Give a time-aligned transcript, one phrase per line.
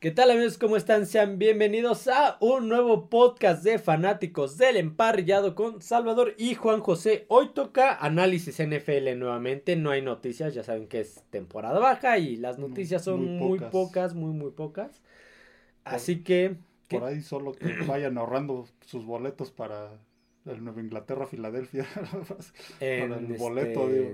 [0.00, 0.56] ¿Qué tal amigos?
[0.56, 1.04] ¿Cómo están?
[1.04, 7.26] Sean bienvenidos a un nuevo podcast de fanáticos del emparrillado con Salvador y Juan José.
[7.28, 12.36] Hoy toca análisis NFL nuevamente, no hay noticias, ya saben que es temporada baja y
[12.36, 13.70] las noticias son Muy muy pocas.
[13.70, 15.02] pocas, muy muy pocas.
[15.84, 16.56] Así que...
[16.88, 16.98] ¿qué?
[16.98, 19.90] Por ahí solo que vayan ahorrando sus boletos para
[20.46, 21.86] el Nueva Inglaterra, Filadelfia.
[22.80, 24.12] en, para el este, boleto, digo.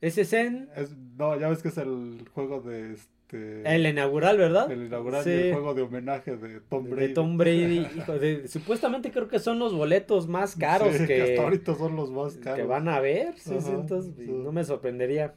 [0.00, 3.13] Ese es en Es- no, ya ves que es el juego de este.
[3.32, 4.70] El inaugural, ¿verdad?
[4.70, 5.30] el inaugural Sí.
[5.30, 7.08] y el juego de homenaje de Tom Brady.
[7.08, 7.78] De Tom Brady.
[7.96, 11.96] hijo de- supuestamente creo que son los boletos más caros Sí, que, hasta ahorita son
[11.96, 12.58] los más caros.
[12.60, 13.34] que van a ver.
[13.38, 15.34] Sí, Ajá, entonces no me sorprendería.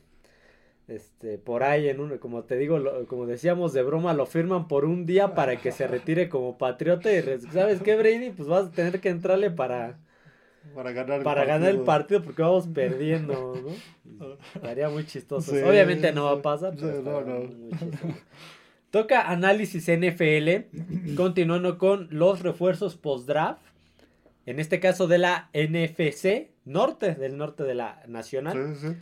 [0.88, 4.70] Este, por ahí en uno, como te digo, lo- como decíamos de broma, lo firman
[4.70, 8.30] por un día para que se retire como patriota y ¿sabes qué, Brady?
[8.30, 10.00] Pues vas a tener que entrarle para,
[10.76, 13.54] Para ganar el para ganar el partido porque vamos perdiendo,
[14.16, 14.28] ¿no?
[14.56, 15.52] Estaría muy chistoso.
[15.52, 16.73] Sí, Obviamente no va a pasar.
[16.76, 17.40] Pero no, estaría no.
[17.46, 18.14] muy chistoso.
[18.92, 23.62] Toca análisis NFL, continuando con los refuerzos post-draft.
[24.45, 28.76] En este caso de la NFC Norte, del norte de la Nacional.
[28.80, 28.95] Sí, sí.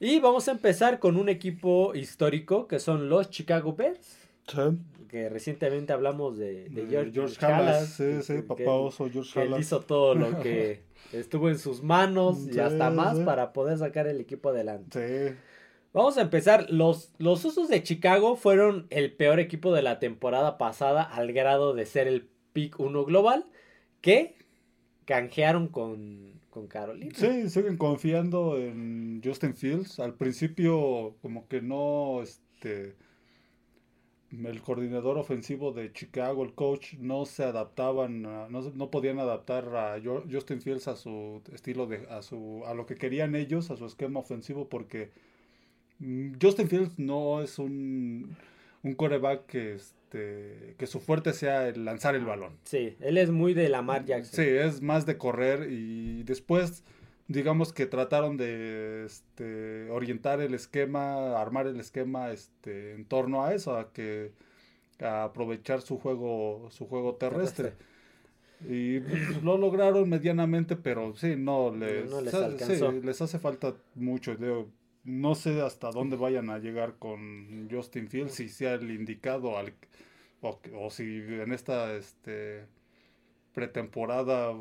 [0.00, 4.18] Y vamos a empezar con un equipo histórico que son los Chicago Bears.
[4.46, 4.60] Sí.
[5.08, 9.08] Que recientemente hablamos de, de De George, George Halas, Halas, sí, sí, que- papá oso,
[9.12, 9.60] George él Halas.
[9.60, 13.24] hizo todo lo que estuvo en sus manos y hasta más sí.
[13.24, 15.30] para poder sacar el equipo adelante.
[15.30, 15.36] Sí.
[15.92, 16.70] Vamos a empezar.
[16.70, 21.72] Los, los Usos de Chicago fueron el peor equipo de la temporada pasada al grado
[21.72, 23.46] de ser el pick 1 global
[24.00, 24.36] que
[25.04, 27.12] canjearon con, con Carolina.
[27.14, 30.00] Sí, siguen confiando en Justin Fields.
[30.00, 32.96] Al principio, como que no, este,
[34.46, 39.64] el coordinador ofensivo de Chicago, el coach, no se adaptaban, a- no, no podían adaptar
[39.76, 39.96] a
[40.30, 43.86] Justin Fields a su estilo de, a su, a lo que querían ellos, a su
[43.86, 45.10] esquema ofensivo, porque
[45.98, 48.36] mm, Justin Fields no es un,
[48.82, 52.52] un coreback que, este, que su fuerte sea el lanzar el balón.
[52.64, 54.44] Sí, él es muy de Lamar Jackson.
[54.44, 56.84] Sí, es más de correr y después,
[57.28, 63.54] digamos que trataron de este, orientar el esquema, armar el esquema este, en torno a
[63.54, 64.32] eso, a que
[65.00, 67.74] a aprovechar su juego, su juego terrestre.
[68.68, 72.92] Y pues, lo lograron medianamente, pero sí, no les, No les sí, alcanzó.
[72.92, 74.36] les hace falta mucho.
[74.36, 74.70] digo,
[75.04, 79.74] no sé hasta dónde vayan a llegar con Justin Fields, si sea el indicado al,
[80.40, 82.64] o, o si en esta este,
[83.52, 84.54] pretemporada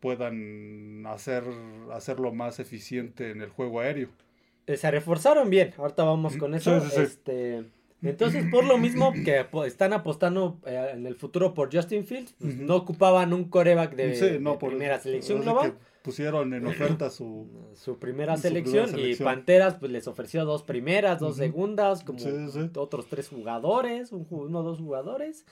[0.00, 1.44] puedan hacer
[1.92, 4.08] hacerlo más eficiente en el juego aéreo.
[4.66, 5.72] Eh, Se reforzaron bien.
[5.76, 6.80] Ahorita vamos con eso.
[6.80, 7.02] Sí, sí, sí.
[7.02, 7.64] Este,
[8.02, 12.56] entonces, por lo mismo que están apostando eh, en el futuro por Justin Fields, pues,
[12.56, 15.74] no ocupaban un coreback de, Sí, no, de por primera selección global.
[16.02, 19.16] pusieron en oferta su su primera Su selección, primera y.
[19.16, 22.18] Panteras pues les ofreció dos primeras, dos segundas, como
[22.76, 25.44] otros tres jugadores, un, uno o dos jugadores.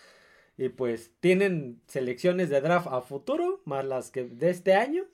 [0.59, 5.05] Y pues tienen selecciones de draft a futuro, más las que de este año.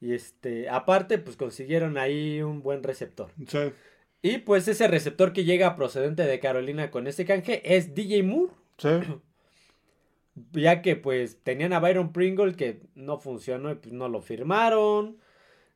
[0.00, 3.30] Y este, aparte, pues consiguieron ahí un buen receptor.
[3.48, 3.58] sí,
[4.22, 8.52] Y pues ese receptor que llega procedente de Carolina con este canje es DJ Moore.
[8.78, 8.88] sí.
[10.52, 15.18] Ya que pues tenían a Byron Pringle que no funcionó y pues no lo firmaron.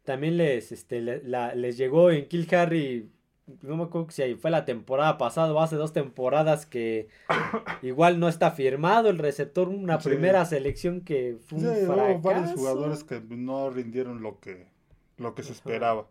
[0.04, 3.10] También les, este, le- la- les llegó en Kill Harry,
[3.62, 7.08] no me acuerdo si ahí fue la temporada pasada o hace dos temporadas que
[7.82, 10.08] igual no está firmado el receptor, una Sí.
[10.08, 12.56] primera selección que fue un Sí, hubo varios fracaso.
[12.56, 14.66] jugadores que no rindieron lo que
[15.18, 16.06] lo que se esperaba.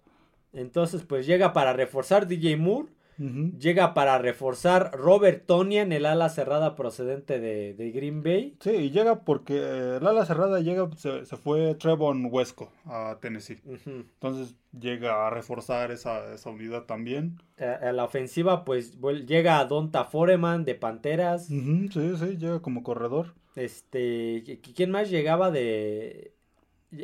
[0.54, 2.90] Entonces pues llega para reforzar DJ Moore.
[3.18, 8.56] Llega para reforzar Robert Tonya en el ala cerrada procedente de, de Green Bay.
[8.60, 13.18] Sí, y llega porque eh, el ala cerrada llega, se, se fue Trevon Huesco a
[13.22, 13.60] Tennessee.
[13.86, 17.38] Entonces llega a reforzar esa, esa unidad también.
[17.60, 21.48] A, a la ofensiva, pues llega Donta Foreman de Panteras.
[21.48, 23.34] Sí, sí, llega como corredor.
[23.56, 26.33] Este, ¿qui- ¿quién más llegaba de?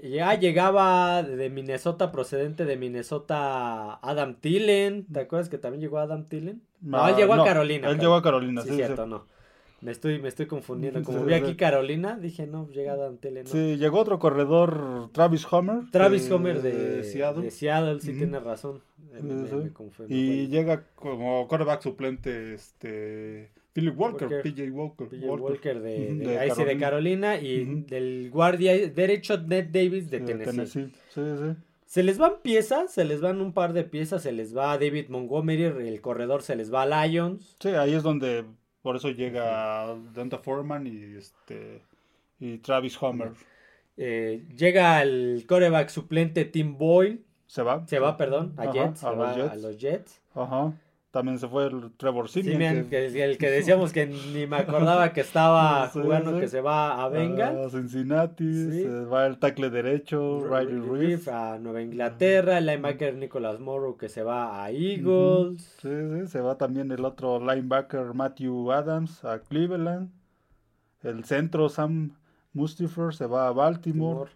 [0.03, 5.05] Ya llegaba de Minnesota, procedente de Minnesota, Adam Tillen.
[5.11, 6.61] ¿Te acuerdas que también llegó Adam Tillen?
[6.81, 7.89] No, Ah, él llegó no, a Carolina.
[7.89, 8.83] Él llegó a Carolina, Sí, sí, sí.
[8.83, 9.25] cierto, no.
[9.81, 11.01] Me estoy, me estoy confundiendo.
[11.03, 13.45] Como Sí, vi aquí Carolina, dije, no, llega Adam Tillen.
[13.45, 13.49] ¿no?
[13.49, 15.89] Sí, llegó otro corredor, Travis Homer.
[15.91, 17.43] Travis de- Homer de, de Seattle.
[17.43, 18.81] de Seattle, sí tiene razón.
[19.11, 19.55] Me- Sí, me- sí.
[19.55, 24.41] me confundí, Y llega como quarterback suplente este Philip Walker, Walker.
[24.43, 25.07] PJ Walker.
[25.07, 30.19] PJ Walker, de, de, ahí sí, de Carolina y del guardia derecho Ned Davis de
[30.19, 30.91] de Tennessee.
[31.09, 31.55] Sí, sí.
[31.85, 34.77] Se les van piezas, se les van un par de piezas, se les va a
[34.77, 37.55] David Montgomery, el corredor se les va a Lions.
[37.59, 38.45] Sí, ahí es donde
[38.83, 41.81] por eso llega Donta Foreman y este
[42.39, 43.31] y Travis Homer.
[43.97, 47.85] Eh, llega el coreback suplente Tim Boyle, Se va.
[47.87, 49.51] se va, perdón, a Ajá, Jets, se los va Jets.
[49.51, 50.21] a los Jets.
[50.35, 50.73] Ajá.
[51.11, 52.85] También se fue el Trevor Simeon.
[52.87, 56.39] Que- el que decíamos que ni me acordaba que estaba jugando, sí.
[56.41, 57.65] que se va a Bengal.
[57.65, 58.83] a Cincinnati, Sí.
[58.83, 61.27] se va el tackle derecho, Riley Reef.
[61.27, 65.77] a Nueva Inglaterra, el linebacker Nicholas Morrow que se va a Eagles.
[65.81, 70.11] Sí, sí, se va también el otro linebacker Matthew Adams a Cleveland.
[71.01, 72.11] El centro Sam
[72.53, 74.29] Mustifer se va a Baltimore.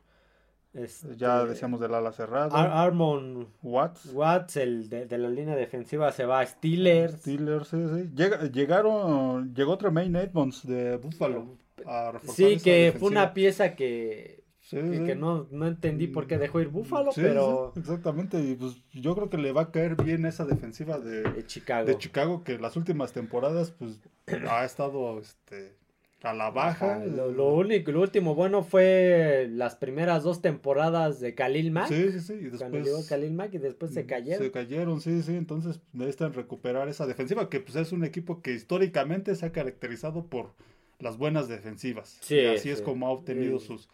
[0.73, 2.49] Este, Ya decíamos del ala cerrada.
[2.59, 4.11] Ar- Armon Watts.
[4.13, 7.13] Watts, el de, de la línea defensiva, se va a Steelers.
[7.21, 8.09] Steelers, sí, sí.
[8.15, 12.99] Llega- llegaron, llegó Tremaine Edmonds de Buffalo a reforzar Sí, esa que defensiva.
[12.99, 15.03] fue una pieza que, Sí, que, sí.
[15.05, 18.41] que no, no entendí por qué dejó ir Buffalo, Sí, pero exactamente.
[18.41, 21.85] Y pues yo creo que le va a caer bien esa defensiva de, de Chicago.
[21.85, 23.99] de Chicago que las últimas temporadas pues
[24.49, 25.75] ha estado este
[26.23, 26.95] a la baja.
[26.95, 31.89] Ajá, Lo, lo único, lo último bueno fue las primeras dos temporadas de Khalil Mack.
[31.89, 32.33] Sí, sí, sí.
[32.33, 34.43] Y Cuando después llegó Khalil Mack y después se cayeron.
[34.43, 35.35] Se cayeron, sí, sí.
[35.35, 40.25] Entonces necesitan recuperar esa defensiva que pues es un equipo que históricamente se ha caracterizado
[40.27, 40.53] por
[40.99, 42.17] las buenas defensivas.
[42.21, 43.67] Sí, y así es como ha obtenido Sí.
[43.67, 43.89] sus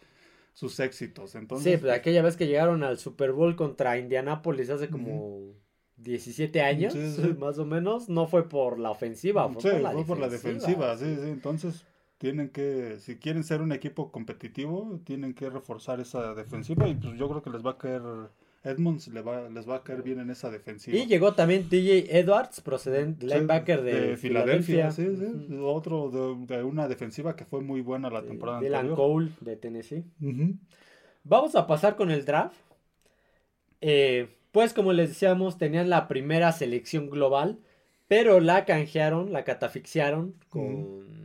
[0.52, 1.34] sus éxitos.
[1.36, 5.40] Entonces, Sí, pues aquella vez que llegaron al Super Bowl contra Indianapolis hace como
[5.96, 7.34] 17 años, Sí, sí.
[7.38, 10.28] más o menos, no fue por la ofensiva, fue Sí, por la fue por la
[10.28, 11.28] defensiva, sí, sí.
[11.30, 11.84] Entonces,
[12.20, 17.16] tienen que, si quieren ser un equipo competitivo, tienen que reforzar esa defensiva y pues
[17.18, 18.02] yo creo que les va a caer,
[18.62, 20.98] Edmonds le va, les va a caer bien en esa defensiva.
[20.98, 25.56] Y llegó también TJ Edwards, procedente Sí, linebacker de, Filadelfia, sí, sí.
[25.62, 28.96] Otro de, de una defensiva que fue muy buena la De temporada Dylan anterior.
[28.98, 30.04] Cole de Tennessee.
[31.24, 32.54] Vamos a pasar con el draft.
[33.80, 37.60] Eh, pues como les decíamos, tenían la primera selección global,
[38.08, 41.19] pero la canjearon, la catafixiaron con,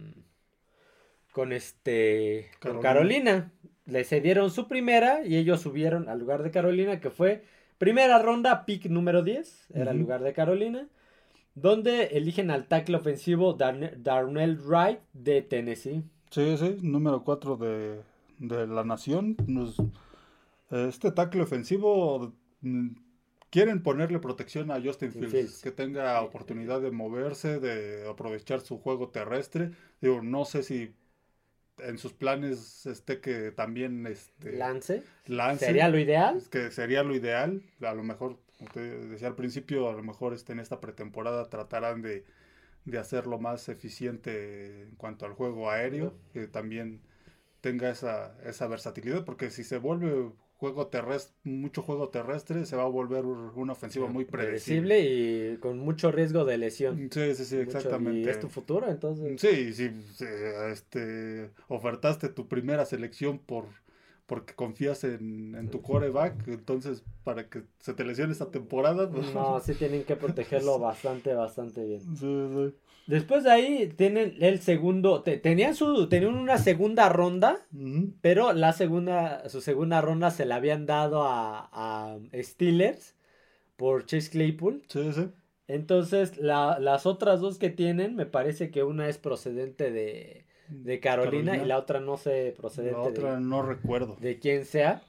[1.35, 2.81] con este con Carolina.
[3.51, 3.51] Carolina.
[3.87, 7.43] Le cedieron su primera y ellos subieron al lugar de Carolina, que fue
[7.77, 10.87] primera ronda, pick número 10, era el lugar de Carolina,
[11.55, 16.03] donde eligen al tackle ofensivo Darne- Darnell Wright de Tennessee.
[16.31, 17.99] Sí, sí, número 4 de,
[18.39, 19.35] de la nación.
[19.45, 19.75] Nos-
[20.71, 22.87] este tackle ofensivo mm,
[23.49, 25.61] quieren ponerle protección a Justin Fields, Fields.
[25.61, 29.71] que tenga oportunidad de moverse, de aprovechar su juego terrestre.
[30.01, 30.95] Digo, no sé si
[31.79, 35.03] en sus planes esté que también este, Lance.
[35.25, 35.65] lance.
[35.65, 36.41] Sería lo ideal.
[36.49, 37.63] Que sería lo ideal.
[37.81, 41.49] A lo mejor, como te decía al principio, a lo mejor este, en esta pretemporada
[41.49, 42.25] tratarán de,
[42.85, 47.01] de hacerlo más eficiente en cuanto al juego aéreo, que también
[47.61, 52.83] tenga esa, esa versatilidad, porque si se vuelve juego terrestre, mucho juego terrestre, se va
[52.83, 54.89] a volver una ofensiva muy predecible.
[54.89, 57.09] predecible y con mucho riesgo de lesión.
[57.11, 58.27] Sí, sí, sí, Mucho- exactamente.
[58.27, 59.39] Y es tu futuro, entonces.
[59.41, 60.25] Sí, sí, sí,
[60.71, 63.65] este, ofertaste tu primera selección por
[64.27, 69.27] porque confías en, en tu coreback, entonces para que se te lesione esta temporada, pues,
[69.33, 72.01] No, sí tienen que protegerlo bastante, bastante bien.
[72.15, 72.75] sí, sí.
[73.07, 77.65] Después de ahí tienen el segundo, te- tenían su, tenían una segunda ronda,
[78.21, 83.15] pero la segunda, su segunda ronda se la habían dado a, a Steelers
[83.75, 84.83] por Chase Claypool.
[84.87, 85.27] Sí, sí.
[85.67, 90.99] Entonces, la- las otras dos que tienen, me parece que una es procedente de, de
[90.99, 91.63] Carolina, Carolina.
[91.63, 94.15] y la otra no sé procedente La de- otra no recuerdo.
[94.19, 95.01] de quien sea.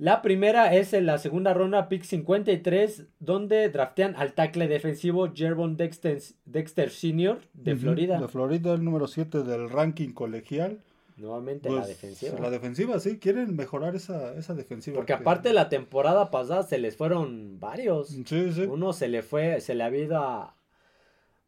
[0.00, 5.76] La primera es en la segunda ronda, pick 53, donde draftean al tackle defensivo Jervon
[5.76, 7.38] Dexter, Dexter Sr.
[7.52, 7.76] de.
[7.76, 8.18] Florida.
[8.18, 10.80] De Florida, el número 7 del ranking colegial.
[11.18, 12.38] Nuevamente Pues, la defensiva.
[12.40, 14.94] La defensiva, sí, quieren mejorar esa, esa defensiva.
[14.96, 18.08] Porque que- aparte la temporada pasada se les fueron varios.
[18.08, 18.62] Sí, sí.
[18.62, 20.56] Uno se le fue, se le había ido a,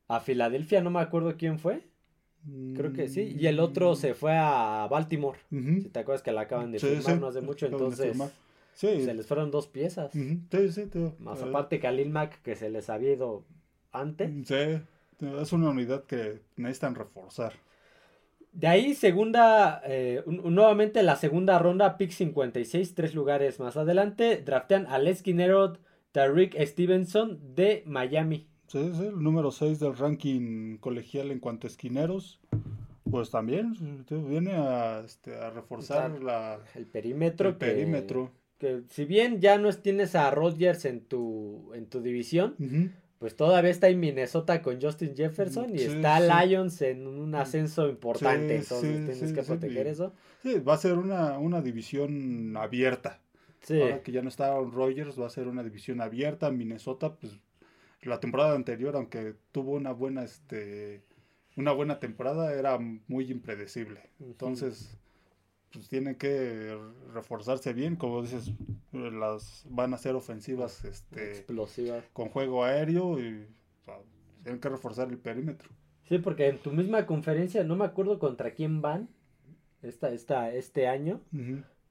[0.09, 1.87] a Filadelfia, no me acuerdo quién fue.
[2.77, 3.37] Creo que sí.
[3.39, 5.39] Y el otro se fue a Baltimore.
[5.83, 8.17] Si te acuerdas que la acaban de Sí, firmar sí, no hace mucho, entonces.
[8.75, 9.05] Sí.
[9.05, 10.13] se les fueron dos piezas.
[11.19, 13.45] Más Eh, aparte Khalil Mack que se les había ido
[13.93, 14.31] antes.
[14.49, 14.81] Sí,
[15.41, 17.53] es una unidad que necesitan reforzar.
[18.53, 24.43] De ahí segunda, eh, un- nuevamente la segunda ronda, pick 56, tres lugares más adelante,
[24.45, 25.79] draftean al esquinero
[26.13, 28.47] Tariq Stevenson de Miami.
[28.73, 32.41] Sí, sí, el número 6 del ranking colegial en cuanto a esquineros.
[33.11, 33.75] Pues también
[34.09, 37.51] viene a, este, a reforzar la, El perímetro.
[37.51, 38.31] el que- perímetro.
[38.59, 42.55] Que, si bien ya no tienes a Rodgers en tu, en tu división,
[43.19, 46.49] pues todavía está en Minnesota con Justin Jefferson y Sí, está sí.
[46.49, 50.15] Lions en un ascenso importante, Sí, entonces tienes que proteger eso.
[50.43, 53.21] Sí, va a ser una, una división abierta.
[53.61, 56.51] Sí, Ahora que ya no está Rodgers, va a ser una división abierta.
[56.51, 57.33] Minnesota, pues
[58.03, 61.03] la temporada anterior, aunque tuvo una buena, este,
[61.57, 64.01] una buena temporada, era muy impredecible.
[64.21, 64.99] Entonces,
[65.73, 66.77] pues tienen que
[67.13, 68.53] reforzarse bien, como dices,
[68.93, 72.03] las van a ser ofensivas, este, explosiva.
[72.13, 73.47] con juego aéreo y
[73.81, 73.99] o sea,
[74.43, 75.71] tienen que reforzar el perímetro.
[76.09, 79.09] Sí, porque en tu misma conferencia, no me acuerdo contra quién van
[79.83, 81.23] esta, esta, este año,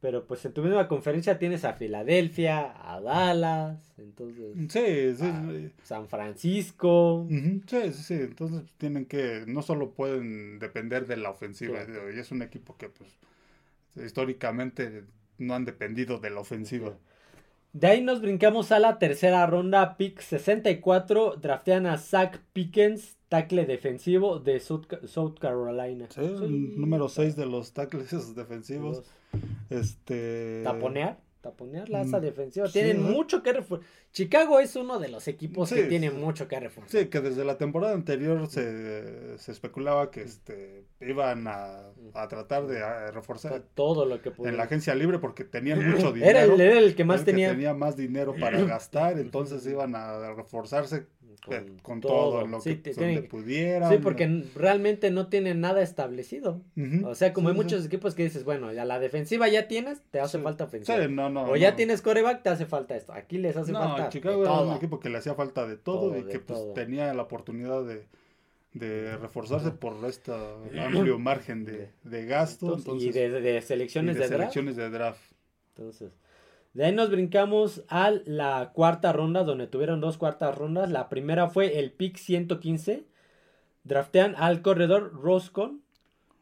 [0.01, 5.71] pero pues en tu misma conferencia tienes a Filadelfia, a Dallas, entonces Sí, sí.
[5.83, 7.27] San Francisco.
[7.29, 8.13] Sí, sí, sí.
[8.15, 11.91] Entonces tienen que, no solo pueden depender de la ofensiva, Sí.
[11.91, 13.09] digo, y es un equipo que pues
[14.03, 15.03] históricamente
[15.37, 16.97] no han dependido de la ofensiva.
[17.73, 23.65] De ahí nos brincamos a la tercera ronda, pick 64, draftean a Zach Pickens, tackle
[23.65, 26.07] defensivo de South, Ca- South Carolina.
[26.09, 29.03] Sí, el número 6 de los tackles defensivos.
[29.69, 32.67] Este Taponear, taponear la Mm, asa defensiva.
[32.67, 33.11] sí, Tienen ajá.
[33.11, 33.87] mucho que reforzar.
[34.11, 36.15] Chicago es uno de los equipos que Sí, tiene sí.
[36.15, 37.01] mucho que reforzar.
[37.01, 42.67] Sí, que desde la temporada anterior se, se especulaba que este iban a, a tratar
[42.67, 44.57] de a, reforzar todo lo que en pudieron.
[44.57, 46.29] la agencia libre porque tenían mucho dinero.
[46.31, 47.73] Era el, era el que más el que tenía.
[47.73, 51.07] más dinero para gastar, entonces iban a reforzarse
[51.81, 53.89] con, todo, lo Sí, que tienen- pudieran.
[53.91, 56.61] Sí, porque n- realmente no tienen nada establecido.
[57.05, 60.01] O sea, como hay Sí, muchos equipos que dices, bueno, ya la defensiva ya tienes,
[60.11, 61.07] te hace falta ofensiva.
[61.07, 61.43] No, no.
[61.43, 61.75] o ya no.
[61.77, 63.13] tienes coreback, te hace falta esto.
[63.13, 64.69] Aquí les hace No, falta Chicago de era todo.
[64.69, 66.73] un equipo que le hacía falta de todo, Todo, y que pues todo.
[66.73, 68.05] tenía la oportunidad de,
[68.73, 70.31] de reforzarse por este
[70.79, 72.67] amplio margen de, de gasto.
[72.67, 74.39] Entonces, Entonces, y de, de selecciones y de, de draft.
[74.53, 75.21] selecciones de draft.
[75.75, 76.11] Entonces,
[76.73, 80.89] de ahí nos brincamos a la cuarta ronda, donde tuvieron dos cuartas rondas.
[80.89, 83.05] La primera fue el pick 115.
[83.83, 85.81] Draftean al corredor Roscon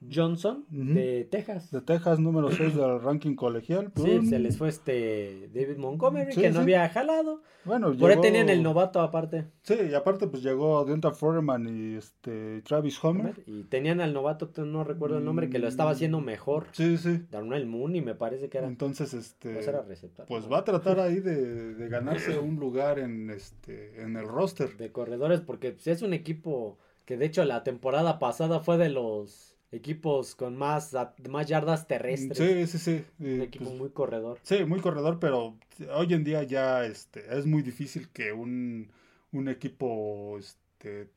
[0.01, 1.72] Johnson de Texas.
[1.72, 3.91] De Texas, número 6 del ranking colegial.
[3.96, 7.41] Sí, se les fue este David Montgomery, Sí, que no había jalado.
[7.65, 9.48] Bueno, Por ahí tenían el novato aparte.
[9.63, 13.44] Sí, y aparte pues llegó Deonta Foreman y este Travis Homer.
[13.46, 16.68] Y tenían al novato, no recuerdo el nombre, que lo estaba haciendo mejor.
[16.72, 17.25] Sí, sí.
[17.29, 18.68] Darnell Mooney me parece que era.
[18.68, 20.25] Entonces, este, no era receptor.
[20.27, 20.50] pues no.
[20.51, 24.77] va a tratar ahí de, de ganarse un lugar en este, en el roster.
[24.77, 28.89] de corredores porque pues, es un equipo que de hecho la temporada pasada fue de
[28.89, 30.96] los equipos con más,
[31.30, 32.38] más yardas terrestres.
[32.38, 33.06] Sí, sí, sí.
[33.20, 34.40] Un y, equipo pues, muy corredor.
[34.44, 35.58] Sí, muy corredor, pero
[35.94, 38.92] hoy en día ya este, es muy difícil que un,
[39.32, 41.10] un equipo este,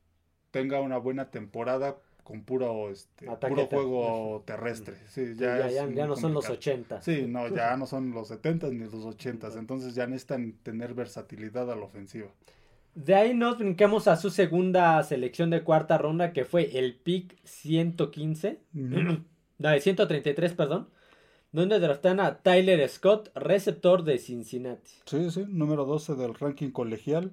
[0.51, 4.95] tenga una buena temporada con puro, este, puro juego terrestre.
[5.09, 6.53] Sí, ya, ya, ya- no son los complicado.
[6.53, 7.01] 80.
[7.01, 11.69] Sí, no, ya no son los 70 ni los 80, entonces ya necesitan tener versatilidad
[11.71, 12.29] a la ofensiva.
[12.95, 17.37] De ahí nos brincamos a su segunda selección de cuarta ronda que fue el pick
[17.43, 18.59] 115.
[18.75, 19.23] Ujú.
[19.59, 20.89] No, de 133, perdón.
[21.53, 24.91] Donde draftan a Tyler Scott, receptor de Cincinnati.
[25.05, 27.31] Sí, sí, número 12 del ranking colegial,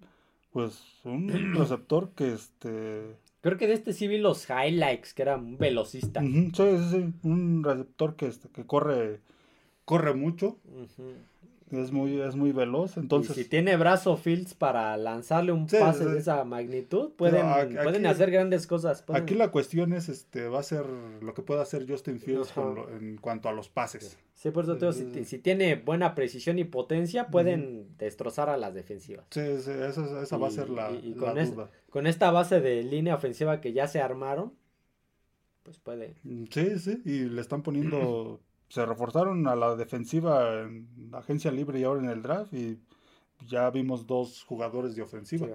[0.52, 5.36] pues un receptor que este Creo que de este sí vi los highlights, que era
[5.36, 6.20] un velocista.
[6.20, 9.20] Sí, sí, sí, un receptor que, este, que corre,
[9.86, 10.58] corre mucho.
[11.70, 15.76] Es muy, es muy veloz, entonces y si tiene brazo Fields para lanzarle un Sí,
[15.78, 16.10] pase sí.
[16.10, 19.02] de esa magnitud, pueden, aquí- pueden hacer grandes cosas.
[19.02, 20.84] pueden- aquí la cuestión es, este, va a ser
[21.20, 24.18] lo que pueda hacer Justin Fields con lo- en cuanto a los pases.
[24.34, 28.48] Sí, por eso te digo, si, ti- si tiene buena precisión y potencia, pueden destrozar
[28.48, 29.26] a las defensivas.
[29.30, 31.70] Sí, sí, esa, esa va a ser la, y- y la con es- duda.
[31.90, 34.52] Con esta base de línea ofensiva que ya se armaron,
[35.62, 36.14] pues puede.
[36.22, 41.50] Mm, Sí, sí, y le están poniendo, se reforzaron a la defensiva en la agencia
[41.50, 42.78] libre y ahora en el draft y
[43.46, 45.46] ya vimos dos jugadores de ofensiva.
[45.46, 45.52] Sí.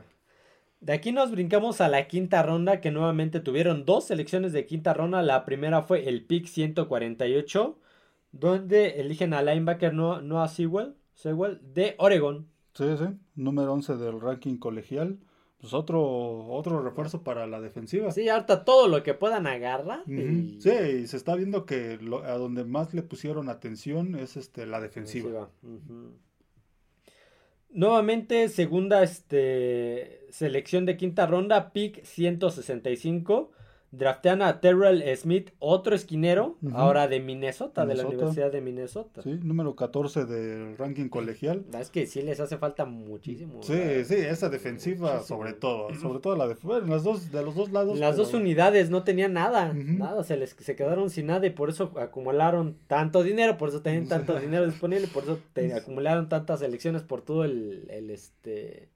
[0.81, 4.93] De aquí nos brincamos a la quinta ronda, que nuevamente tuvieron dos selecciones de quinta
[4.93, 5.23] ronda.
[5.23, 7.79] La primera fue el pick 148,
[8.33, 12.47] donde eligen al linebacker Noah, Noah Sewell, Sewell de Oregon.
[12.73, 13.05] Sí, sí,
[13.35, 15.17] número 11 del ranking colegial.
[15.65, 18.11] Pues otro, otro refuerzo para la defensiva.
[18.11, 20.03] Sí, harta todo lo que puedan agarrar.
[20.07, 24.37] Y- Sí, y se está viendo que lo- a donde más le pusieron atención es
[24.37, 25.49] este la defensiva.
[27.71, 33.49] Nuevamente, segunda este, selección de quinta ronda, pick 165.
[33.97, 38.05] Draftean a Terrell Smith, otro esquinero, ahora de Minnesota, de la.
[38.05, 39.21] Universidad de Minnesota.
[39.21, 41.65] Sí, número 14 del ranking colegial.
[41.79, 43.61] Es que sí les hace falta muchísimo.
[43.63, 44.03] Sí, ¿verdad?
[44.07, 45.37] sí, esa defensiva Muchísimo.
[45.37, 47.97] sobre todo, sobre todo la de bueno, las dos de los dos lados.
[47.99, 51.69] Las dos unidades no tenían nada, nada, se les se quedaron sin nada y por
[51.69, 56.61] eso acumularon tanto dinero, por eso tenían tanto dinero disponible, por eso te- acumularon tantas
[56.61, 58.89] elecciones por todo el, el este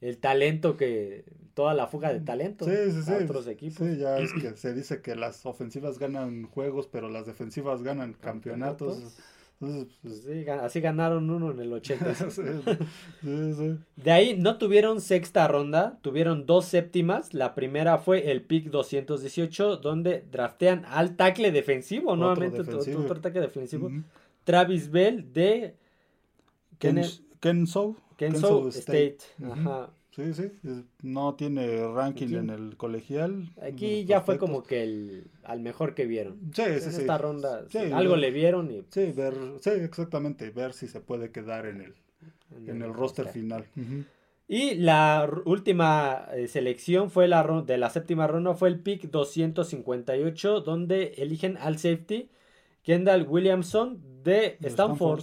[0.00, 3.12] el talento que, toda la fuga de talento Sí, sí, sí.
[3.12, 3.86] a otros equipos.
[3.86, 8.14] Sí, ya es que se dice que las ofensivas ganan juegos, pero las defensivas ganan
[8.14, 8.94] campeonatos.
[8.94, 9.18] Campeonatos.
[9.62, 12.14] Entonces, Pues así ganaron uno en el 80.
[12.30, 13.76] sí, sí, sí.
[13.96, 17.34] De ahí no tuvieron sexta ronda, tuvieron dos séptimas.
[17.34, 23.02] La primera fue el pick 218, donde draftean al tackle defensivo, nuevamente otro, defensivo.
[23.04, 23.90] otro tackle defensivo.
[24.44, 25.74] Travis Bell de
[26.78, 27.04] Ken-
[28.32, 29.18] Kenso State.
[29.50, 29.90] Ajá.
[30.14, 30.50] Sí, sí.
[31.02, 33.48] No tiene ranking Aquí- en el colegial.
[33.62, 36.38] Aquí ya fue como que el al mejor que vieron.
[36.52, 37.00] Sí, sí, en sí.
[37.02, 40.50] esta ronda Sí, algo ver- le vieron y Sí, ver, sí, exactamente.
[40.50, 41.94] Ver si se puede quedar en el,
[42.68, 43.64] en el roster final.
[44.48, 50.60] Y la última eh, selección fue la de la séptima ronda fue el pick 258
[50.60, 52.28] donde eligen al safety
[52.82, 55.22] Kendall Williamson de De Stanford.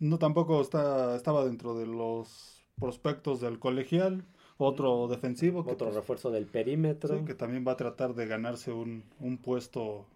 [0.00, 4.24] No, tampoco está, estaba dentro de los prospectos del colegial.
[4.56, 7.14] Otro defensivo que, Otro pues, refuerzo del perímetro.
[7.18, 10.06] sí, que también va a tratar de ganarse un, un puesto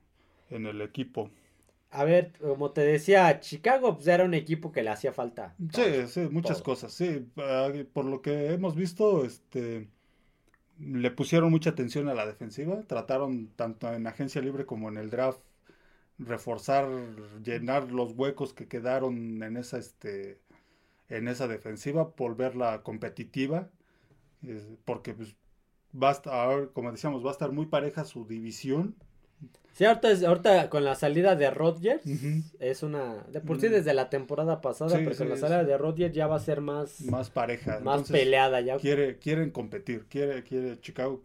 [0.51, 1.31] en el equipo.
[1.91, 5.55] A ver, como te decía, Chicago pues, era un equipo que le hacía falta.
[5.73, 6.63] Sí, sí, muchas todo.
[6.63, 7.31] cosas, sí.
[7.93, 9.89] Por lo que hemos visto, este,
[10.79, 12.83] le pusieron mucha atención a la defensiva.
[12.87, 15.41] Trataron tanto en agencia libre como en el draft
[16.27, 16.89] reforzar,
[17.45, 20.39] llenar los huecos que quedaron en esa, este,
[21.09, 23.69] en esa defensiva, volverla competitiva,
[24.47, 25.35] eh, porque pues
[26.01, 28.95] va a estar, como decíamos, va a estar muy pareja su división.
[29.75, 32.03] Sí, ahorita, es- ahorita con la salida de Rodgers
[32.61, 33.25] es una...
[33.33, 33.73] De por sí Mm.
[33.73, 36.61] desde la temporada pasada, Sí, pero con la salida de Rodgers ya va a ser
[36.61, 37.79] más, más, Más pareja.
[37.79, 38.61] Entonces, peleada.
[38.61, 41.21] Ya quiere, quieren competir, quiere, quiere Chicago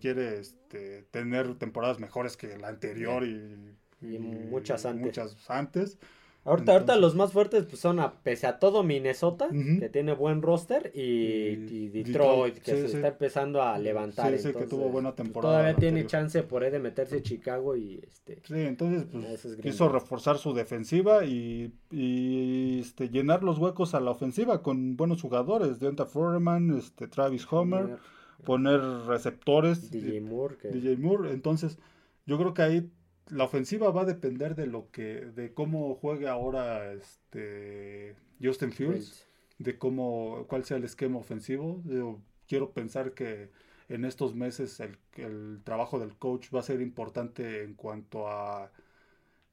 [0.00, 5.04] quiere este, tener temporadas mejores que la anterior y, Y muchas antes.
[5.04, 5.98] muchas antes.
[6.44, 9.80] Ahorita, ahorita Entonces- los más fuertes pues, son, a, pese a todo, Minnesota, Ujú.
[9.80, 12.96] que tiene buen roster, y, Y Detroit, Detroit, que sí, se sí.
[12.96, 14.32] está empezando a levantar.
[14.32, 17.76] Sí, sí, que tuvo buena pues, temporada Todavía tiene chance por ahí de meterse Chicago
[17.76, 18.40] y este.
[18.46, 24.00] Sí, entonces pues, es quiso reforzar su defensiva y, y, este, llenar los huecos a
[24.00, 25.80] la ofensiva con buenos jugadores.
[25.80, 27.98] Deonta Foreman, este, Travis Homer,
[28.44, 29.90] poner receptores.
[29.90, 31.32] DJ eh, Moore, que DJ Moore.
[31.32, 31.78] Entonces,
[32.24, 32.90] yo creo que ahí
[33.30, 39.26] la ofensiva va a depender de lo que, de cómo juegue ahora este Justin Fields,
[39.58, 41.82] de cómo, cuál sea el esquema ofensivo.
[41.84, 43.50] Yo quiero pensar que
[43.88, 48.70] en estos meses el, el trabajo del coach va a ser importante en cuanto a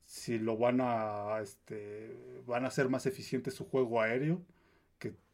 [0.05, 4.41] si lo van a, este, van a hacer más eficiente su juego aéreo.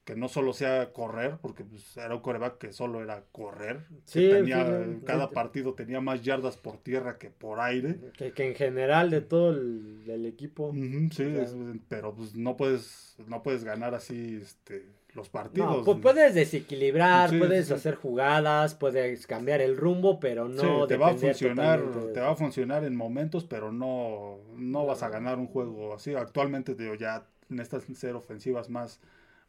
[0.03, 3.85] Que, no solo sea correr, porque pues, era un coreback que solo era correr.
[4.11, 5.31] que tenía, sí, no, cada no.
[5.31, 7.99] partido tenía más yardas por tierra que por aire.
[8.17, 10.71] que, que en general de todo el, del equipo.
[11.11, 11.55] Sí, es-
[11.87, 15.85] pero pues no puedes, no puedes ganar así este, los No, partidos.
[15.85, 21.13] pues puedes desequilibrar, puedes hacer jugadas, puedes cambiar el rumbo, pero no te va a
[21.15, 25.47] funcionar, totalmente te va a funcionar en momentos, pero no, no vas a ganar un
[25.47, 26.15] juego así.
[26.15, 28.99] Actualmente digo, ya necesitas ser ofensivas más,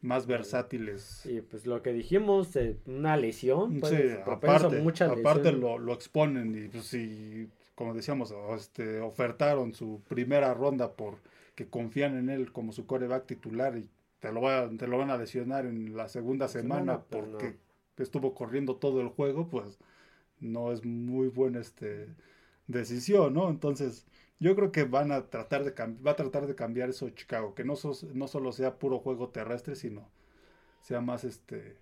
[0.02, 1.26] más versátiles.
[1.26, 5.60] Y pues lo que dijimos, eh, una lesión, Sí, pues, aparte, muchas aparte lesiones.
[5.60, 11.16] lo, lo exponen y pues sí, como decíamos, este, ofertaron su primera ronda por
[11.54, 13.88] que confían en él como su coreback titular y
[14.20, 17.56] te lo, va- te lo van a lesionar en la segunda semana, porque
[17.98, 19.78] estuvo corriendo todo el juego, pues
[20.40, 22.08] no es muy buena este,
[22.66, 23.50] decisión, ¿no?
[23.50, 24.06] Entonces,
[24.42, 25.72] yo creo que van a tratar de
[26.06, 29.30] va a tratar de cambiar eso Chicago, que no, sos- no solo sea puro juego
[29.30, 30.10] terrestre, sino
[30.82, 31.76] sea más este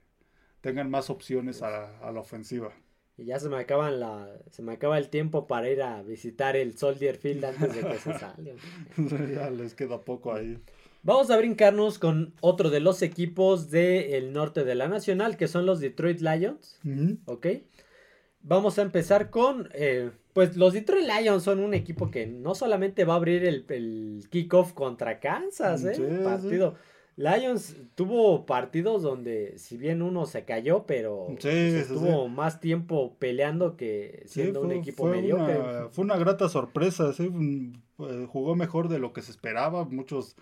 [0.60, 2.72] tengan más opciones a, a la ofensiva.
[3.16, 6.56] Y ya se me acaban la, se me acaba el tiempo para ir a visitar
[6.56, 8.54] el Soldier Field antes de que se salga.
[9.34, 10.58] ya les queda poco ahí.
[11.02, 15.64] Vamos a brincarnos con otro de los equipos del norte de la nacional, que son
[15.66, 16.78] los Detroit Lions,
[17.26, 17.46] ¿ok?
[18.42, 23.04] Vamos a empezar con, eh, pues los Detroit Lions son un equipo que no solamente
[23.04, 25.94] va a abrir el, el kickoff contra Kansas, ¿eh?
[25.94, 26.24] Sí, sí.
[26.24, 26.74] Partido.
[27.16, 32.60] Lions tuvo partidos donde, si bien uno se cayó, pero Sí, pues, sí, estuvo más
[32.60, 35.58] tiempo peleando que Sí, siendo un equipo fue mediocre.
[35.58, 37.30] Una, fue una grata sorpresa, sí,
[37.98, 39.84] eh, jugó mejor de lo que se esperaba.
[39.84, 40.36] Muchos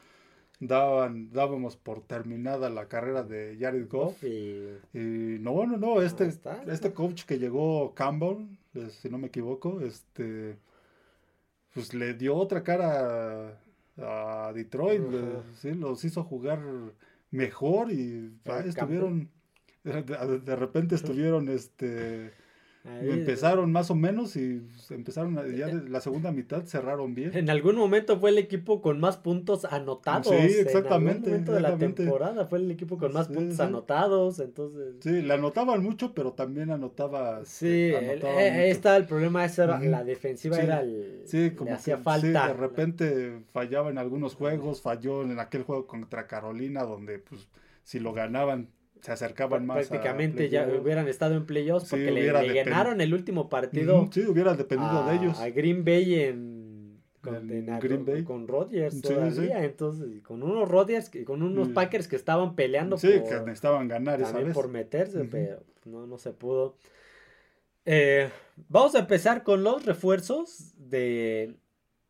[0.61, 4.23] daban, dábamos por terminada la carrera de Jared Goff.
[4.25, 6.63] Y Y no, no, no, este, está.
[6.67, 10.59] este coach que llegó, Campbell, eh, si no me equivoco, este,
[11.73, 13.51] pues le dio otra cara
[13.99, 16.61] a, a Detroit, le- sí, los hizo jugar
[17.31, 19.31] mejor y ah, estuvieron,
[19.85, 22.33] de, de repente estuvieron, este,
[22.85, 27.37] Ahí- Empezaron más o menos y empezaron ya la segunda mitad cerraron bien.
[27.37, 30.29] En algún momento fue el equipo con más puntos anotados.
[30.29, 32.03] Sí, En algún exactamente, momento de la exactamente.
[32.05, 33.63] temporada fue el equipo con más Sí, puntos sí.
[33.63, 34.39] anotados.
[34.39, 34.95] Entonces.
[35.01, 37.45] Sí, le anotaban mucho, pero también anotaba.
[37.45, 38.73] Sí, este, el- anotaba eh, ahí mucho.
[38.79, 39.45] estaba el problema.
[39.45, 41.23] Esa era, la defensiva Sí, era el.
[41.27, 42.43] Sí, le como hacía que, falta.
[42.43, 47.49] sí, de repente fallaba en algunos juegos, falló en aquel juego contra Carolina, donde pues
[47.83, 48.69] si lo ganaban
[49.01, 49.77] se acercaban más.
[49.77, 54.09] a Prácticamente ya hubieran estado en playoffs Sí, porque le, le ganaron el último partido.
[54.13, 55.39] Sí, hubiera dependido a, de ellos.
[55.41, 56.69] a Green Bay en.
[57.21, 58.23] Con, En en a- Green Bay.
[58.23, 59.65] con Rodgers Sí, todavía, sí.
[59.65, 61.75] entonces, con unos Rodgers, que- con unos Mm.
[61.75, 64.55] Packers que estaban peleando Sí, por, que necesitaban ganar esa también vez.
[64.55, 66.77] por meterse, pero no, no se pudo.
[67.85, 68.29] Eh,
[68.69, 71.57] vamos a empezar con los refuerzos de,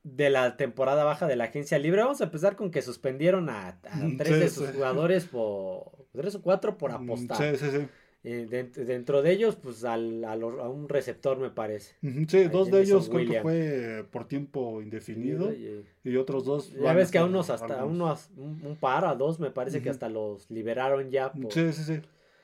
[0.02, 2.02] de la temporada baja de la agencia libre.
[2.02, 3.78] Vamos a empezar con que suspendieron a, a
[4.18, 7.56] tres de sus jugadores por tres o cuatro por Mm, apostar.
[7.56, 7.86] Sí, sí, sí.
[8.24, 11.94] Eh, dent- dentro de ellos, pues al- a, a un receptor me parece.
[12.26, 13.42] Sí, dos de ellos creo que Williams.
[13.42, 16.72] fue por tiempo indefinido Y- y otros dos.
[16.74, 19.80] Ya ves que a unos hasta a unos un, un par a dos me parece
[19.82, 22.00] que hasta los liberaron ya por- Sí, sí, sí.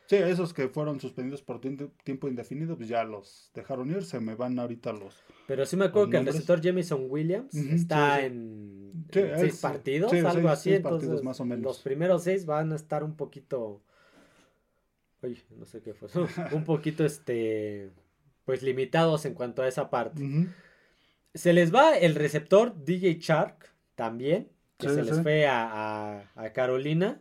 [0.07, 4.05] Sí, esos que fueron suspendidos por tiempo, indefinido, pues ya los dejaron ir.
[4.05, 5.23] Se me van ahorita los.
[5.47, 8.27] Pero sí me acuerdo que el receptor Jameson Williams está sí, sí.
[8.27, 10.71] en, Sí, seis es- partidos, algo seis- así.
[10.71, 11.63] seis partidos entonces, más o menos.
[11.65, 13.83] los primeros seis van a estar un poquito.
[15.23, 16.09] Oye, no sé qué fue.
[16.53, 17.91] un poquito, este.
[18.45, 20.23] Pues limitados en cuanto a esa parte.
[21.33, 24.51] Se les va el receptor DJ Shark también,
[24.85, 27.21] que Sí, se les fue a, a- a Carolina.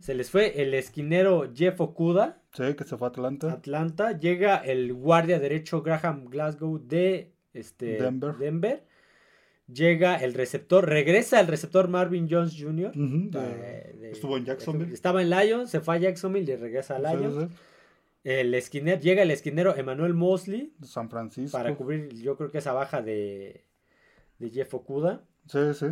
[0.00, 2.40] Se les fue el esquinero Jeff Okuda.
[2.52, 3.52] Sí, que se fue a Atlanta.
[3.52, 4.18] Atlanta.
[4.18, 8.36] Llega el guardia derecho Graham Glasgow de este, Denver.
[8.36, 8.84] Denver.
[9.72, 12.90] Llega el receptor, regresa el receptor Marvin Jones Jr.
[12.90, 14.92] Ujú, de- de- estuvo en Jacksonville.
[14.92, 17.48] Estaba en Lions, se fue a Jacksonville y regresa a Lions.
[17.50, 17.56] sí,
[18.24, 21.56] El esquinero, llega el esquinero Emmanuel Mosley de San Francisco.
[21.56, 23.64] para cubrir, yo creo que esa baja de,
[24.38, 25.22] de Jeff Okuda.
[25.46, 25.86] Sí, sí.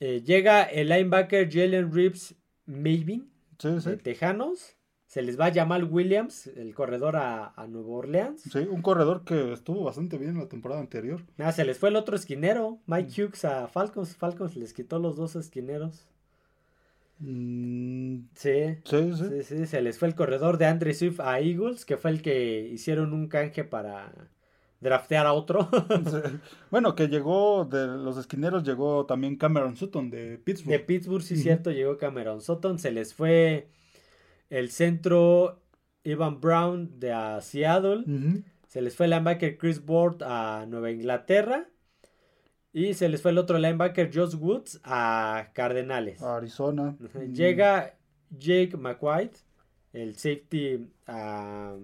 [0.00, 2.34] Eh, llega el linebacker Jalen Reeves
[2.66, 3.90] Mavin Sí, sí.
[3.90, 4.76] de Tejanos.
[5.06, 8.42] Se les va Jamal Williams, el corredor a, a Nueva Orleans.
[8.42, 11.22] Sí, un corredor que estuvo bastante bien la temporada anterior.
[11.38, 14.16] Ah, se les fue el otro esquinero, Mike Hughes a Falcons.
[14.16, 16.08] Falcons les quitó los dos esquineros.
[17.20, 19.24] Mm, Sí, sí, sí.
[19.30, 22.20] sí, sí, se les fue el corredor de Andre Swift a Eagles, que fue el
[22.22, 24.12] que hicieron un canje para
[24.84, 25.68] draftear a otro.
[26.70, 30.72] Bueno, que llegó de los esquineros, llegó también Cameron Sutton de Pittsburgh.
[30.72, 32.78] De Pittsburgh, sí, cierto, llegó Cameron Sutton.
[32.78, 33.68] Se les fue
[34.50, 35.62] el centro
[36.02, 38.04] Ivan Brown de a Seattle.
[38.66, 41.68] Se les fue el linebacker Chris Ward a Nueva Inglaterra.
[42.72, 46.20] Y se les fue el otro linebacker Josh Woods a Cardenales.
[46.20, 46.96] A Arizona.
[47.32, 47.94] Llega
[48.30, 49.38] Jake McWhite,
[49.92, 51.76] el safety ah,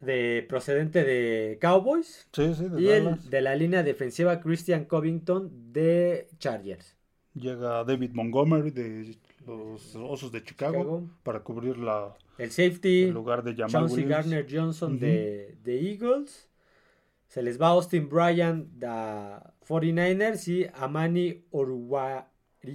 [0.00, 2.28] de procedente de Cowboys.
[2.32, 6.96] Sí, sí, de Y el de la línea defensiva Christian Covington de Chargers.
[7.34, 11.10] Llega David Montgomery de los Osos de Chicago, Chicago.
[11.22, 13.88] para cubrir la, El safety el lugar de Jamal.
[14.06, 16.48] Gardner Johnson de, de Eagles.
[17.26, 22.26] Se les va Austin Bryan de 49ers y Amani Oruwarige.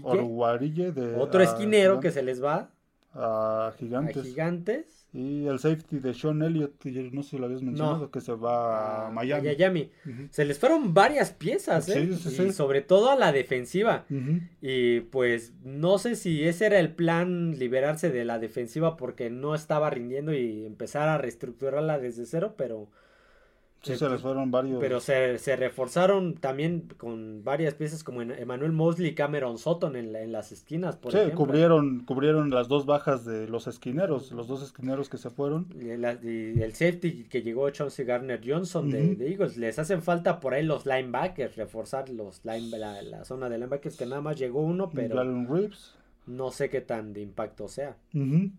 [0.03, 2.71] Oruwarille de Otro a esquinero que se les va
[3.13, 5.00] a a Gigantes.
[5.13, 8.11] Y el safety de Sean Elliott, que yo no sé si lo habías mencionado, No.
[8.11, 9.89] que se va a a Miami.
[10.29, 12.07] Se les fueron varias piezas, ¿eh?
[12.07, 12.53] Sí, sí, Y sí.
[12.53, 14.05] sobre todo a la defensiva.
[14.61, 19.53] Y pues no sé si ese era el plan, liberarse de la defensiva porque no
[19.53, 22.87] estaba rindiendo y empezar a reestructurarla desde cero, pero,
[23.83, 24.79] Sí, se les fueron varios.
[24.79, 29.95] pero se, se reforzaron también con varias piezas como en Emmanuel Mosley y Cameron Sutton
[29.95, 31.37] en, en las esquinas, por sí, ejemplo.
[31.47, 35.65] cubrieron, cubrieron las dos bajas de los esquineros, los dos esquineros que se fueron.
[35.79, 39.57] Y, la- y el safety que llegó Chauncey Garner Johnson de, Eagles.
[39.57, 43.97] Les hacen falta por ahí los linebackers, reforzar los line- la, la zona de linebackers
[43.97, 45.15] que nada más llegó uno, pero
[46.27, 47.97] no sé qué tan de impacto sea.
[48.13, 48.51] Ujú.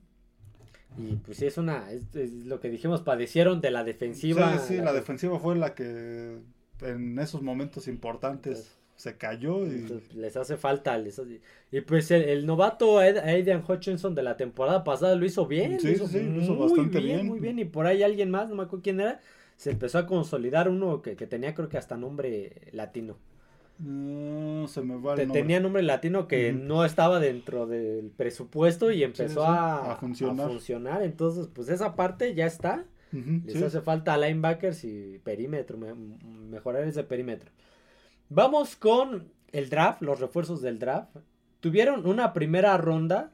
[0.98, 4.58] Y pues sí, es una, es, es lo que dijimos, padecieron de la defensiva.
[4.58, 6.38] Sí, sí, la defensiva fue la que
[6.82, 10.96] en esos momentos importantes Entonces- se cayó y Entonces, les hace falta.
[10.98, 11.40] les hace-
[11.72, 15.80] y pues el, el novato Aidan Hutchinson de la temporada pasada lo hizo bien.
[15.80, 17.26] Sí, lo hizo sí, sí, lo hizo muy bastante bien, bien.
[17.26, 17.58] Muy bien.
[17.58, 19.20] Y por ahí alguien más, no me acuerdo quién era,
[19.56, 23.16] se empezó a consolidar uno que, que tenía creo que hasta nombre latino.
[23.78, 25.40] No se me va el Te- nombre.
[25.42, 30.46] tenía nombre latino que no estaba dentro del presupuesto y empezó sí, a, a funcionar.
[30.46, 31.02] a funcionar.
[31.02, 32.84] Entonces, pues esa parte ya está.
[33.12, 33.62] Les sí.
[33.64, 37.50] hace falta linebackers y perímetro, me- mejorar ese perímetro.
[38.30, 41.14] Vamos con el draft, los refuerzos del draft.
[41.60, 43.30] Tuvieron una primera ronda,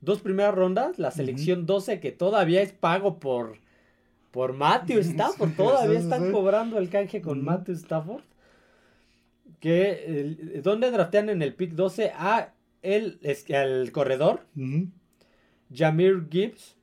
[0.00, 3.58] dos primeras rondas, la selección 12 que todavía es pago por,
[4.32, 5.52] por Matthew Stafford.
[5.56, 7.44] Todavía están cobrando el canje con.
[7.44, 8.22] Matthew Stafford.
[9.60, 13.20] Que, ¿Dónde draftean en el pick 12 a el,
[13.54, 14.40] al corredor?
[14.56, 14.88] Ujú.
[15.72, 16.76] Jamir Gibbs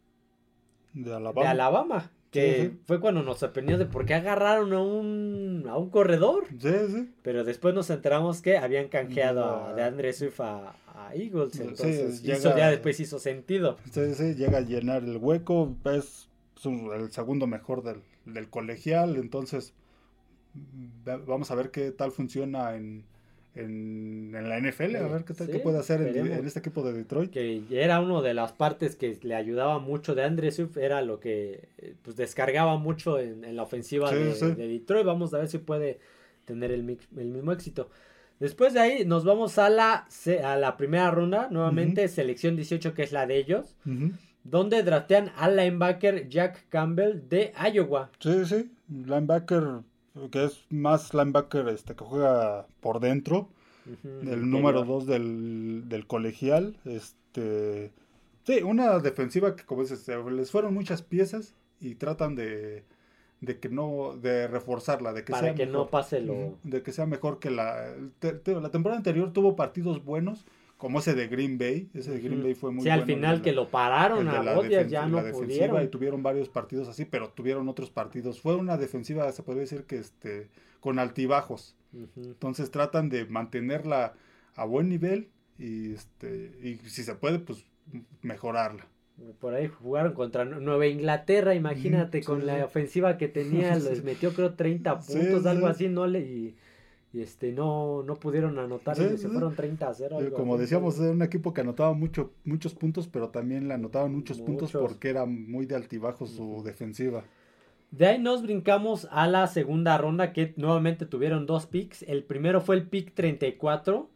[0.94, 1.42] De Alabama.
[1.42, 2.12] de Alabama.
[2.30, 2.80] Que Sí, sí.
[2.86, 6.46] fue cuando nos sorprendió de por qué agarraron a un, a un corredor.
[6.60, 7.10] Sí, sí.
[7.24, 11.54] Pero después nos enteramos que habían canjeado a de Andre Swift a, a Eagles.
[11.54, 13.78] Sí, Entonces, llega- hizo- ya después hizo sentido.
[13.92, 16.28] Sí, sí, llega a llenar el hueco, es
[16.66, 19.74] el segundo mejor del, del colegial, entonces
[21.26, 23.06] vamos a ver qué tal funciona en,
[23.56, 26.84] en, en la NFL, a ver qué tal Sí, qué puede hacer en, este equipo
[26.84, 27.32] de Detroit.
[27.32, 30.78] Que era una de las partes que le ayudaba mucho de Andre Swift.
[30.78, 34.52] Era lo que eh, pues descargaba mucho en, en la ofensiva Sí, de, sí.
[34.52, 35.06] de Detroit.
[35.06, 36.00] Vamos a ver si puede
[36.46, 37.90] tener el, mismo éxito.
[38.40, 40.08] Después de ahí nos vamos a la,
[40.44, 41.48] a la primera ronda.
[41.50, 43.76] Nuevamente selección 18 que es la de ellos.
[44.44, 48.12] Donde draftean al linebacker Jack Campbell de Iowa.
[48.20, 49.82] Sí, sí, linebacker
[50.32, 53.50] que es más linebacker este que juega por dentro,
[53.86, 54.88] Ujú, el número interior.
[54.88, 57.92] 2 del, del colegial, este
[58.44, 62.84] sí, una defensiva que como dices, les fueron muchas piezas y tratan de
[63.40, 65.90] de que no de reforzarla, de que Para sea que no mejor.
[65.92, 70.04] pase lo- de que sea mejor que la te- te- la temporada anterior tuvo partidos
[70.04, 70.44] buenos
[70.78, 72.44] como ese de Green Bay, ese de Green.
[72.44, 74.54] Bay fue muy Sí, al bueno, final el de que la- lo pararon a la
[74.56, 75.84] Rodgers ya la no defensiva pudieron.
[75.84, 78.40] y tuvieron varios partidos así, pero tuvieron otros partidos.
[78.40, 81.76] Fue una defensiva, se podría decir que este con altibajos.
[82.16, 84.14] Entonces tratan de mantenerla
[84.56, 87.66] a buen nivel y este y si se puede pues
[88.22, 88.88] mejorarla.
[89.40, 92.62] Por ahí jugaron contra Nu- Nueva Inglaterra, imagínate, con sí, la sí.
[92.62, 95.48] ofensiva que tenía, les metió creo 30 Sí, puntos, sí.
[95.50, 96.56] algo así, no le y,
[97.22, 99.28] este no no pudieron anotar Sí, y se sí.
[99.28, 100.18] fueron 30 a 0.
[100.20, 100.62] Eh, algo Como así.
[100.62, 104.72] decíamos, era un equipo que anotaba mucho, muchos puntos, pero también le anotaban muchos, puntos
[104.72, 107.24] porque era muy de altibajo su defensiva.
[107.92, 112.04] De ahí nos brincamos a la segunda ronda que nuevamente tuvieron dos picks.
[112.04, 114.10] El primero fue el pick 34,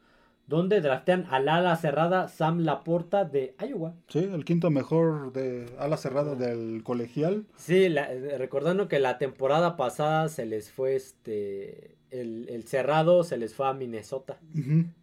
[0.48, 3.94] donde draftean al ala cerrada Sam Laporta de Iowa.
[4.10, 7.46] Sí, el quinto mejor de ala cerrada del colegial.
[7.56, 13.38] Sí, la- recordando que la temporada pasada se les fue este el, el cerrado se
[13.38, 14.40] les fue a Minnesota.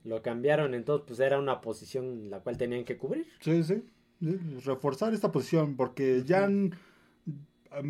[0.04, 3.26] Lo cambiaron, entonces pues era una posición la cual tenían que cubrir.
[3.40, 3.82] Sí, sí,
[4.64, 6.74] reforzar esta posición porque ya han-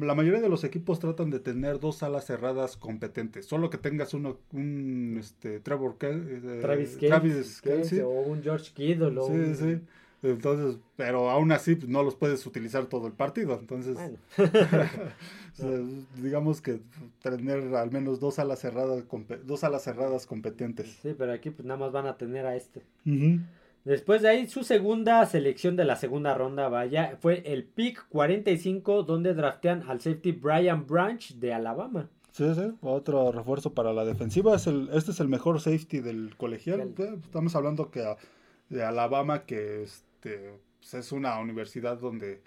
[0.03, 3.47] la mayoría de los equipos tratan de tener dos alas cerradas competentes.
[3.47, 8.03] Solo que tengas uno, un este, Trevor Kel- eh, Travis Travis Kelce, Kelce.
[8.03, 9.81] o un George Kittle Sí, un- sí.
[10.23, 13.57] Entonces, pero aún así pues, no los puedes utilizar todo el partido.
[13.61, 15.69] Entonces, Bueno, o sea,
[16.17, 16.81] digamos que
[17.23, 19.05] tener al menos dos alas cerradas,
[19.45, 20.99] dos alas cerradas competentes.
[21.03, 22.83] sí, pero aquí pues nada más van a tener a este.
[23.85, 29.05] Después de ahí, su segunda selección de la segunda ronda, vaya, fue el pick 45,
[29.05, 32.09] donde draftean al safety Brian Branch de Alabama.
[32.33, 34.55] Sí, sí, otro refuerzo para la defensiva.
[34.57, 36.81] Es el, este es el mejor safety del colegial.
[36.99, 38.17] Eh, Estamos hablando que a-
[38.69, 39.83] de Alabama, que
[40.19, 40.51] este,
[40.81, 42.41] pues, es una universidad donde,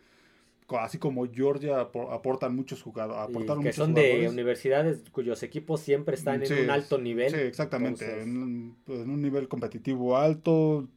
[0.79, 3.21] así como Georgia, apo- aportan muchos jugadores.
[3.29, 7.31] y Aportaron que muchos son de universidades cuyos equipos siempre están en un alto nivel.
[7.31, 8.05] Sí, exactamente.
[8.05, 10.87] Entonces, En, un- pues, en un nivel competitivo alto,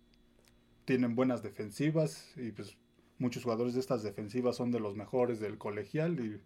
[0.85, 2.77] tienen buenas defensivas y pues
[3.19, 6.41] muchos jugadores de estas defensivas son de los mejores del colegial y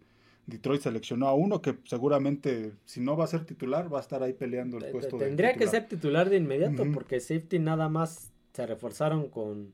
[0.45, 4.23] Detroit seleccionó a uno que seguramente si no va a ser titular va a estar
[4.23, 8.31] ahí peleando el puesto de tendría que ser titular de inmediato, porque safety nada más
[8.53, 9.73] se reforzaron con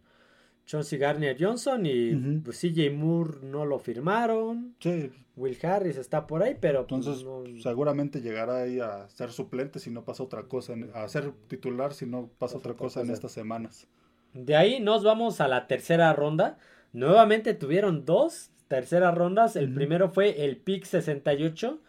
[0.65, 2.41] Chauncey Garnier Johnson y Ujú.
[2.45, 4.75] pues, CJ Moore no lo firmaron.
[4.79, 9.31] Sí, Will Harris está por ahí, pero pues, entonces no- seguramente llegará ahí a ser
[9.31, 13.01] suplente si no pasa otra cosa, en- a ser titular si no pasa otra cosa
[13.01, 13.87] en estas semanas.
[14.33, 16.57] De ahí nos vamos a la tercera ronda.
[16.93, 19.55] Nuevamente tuvieron dos terceras rondas.
[19.55, 21.79] El primero fue el pick 68,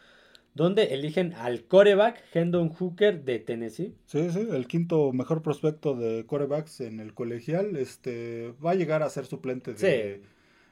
[0.56, 3.94] donde eligen al coreback Hendon Hooker de Tennessee.
[4.06, 9.02] Sí, sí, el quinto mejor prospecto de corebacks en el colegial, este, va a llegar
[9.02, 9.76] a ser suplente de,
[10.18, 10.22] Sí,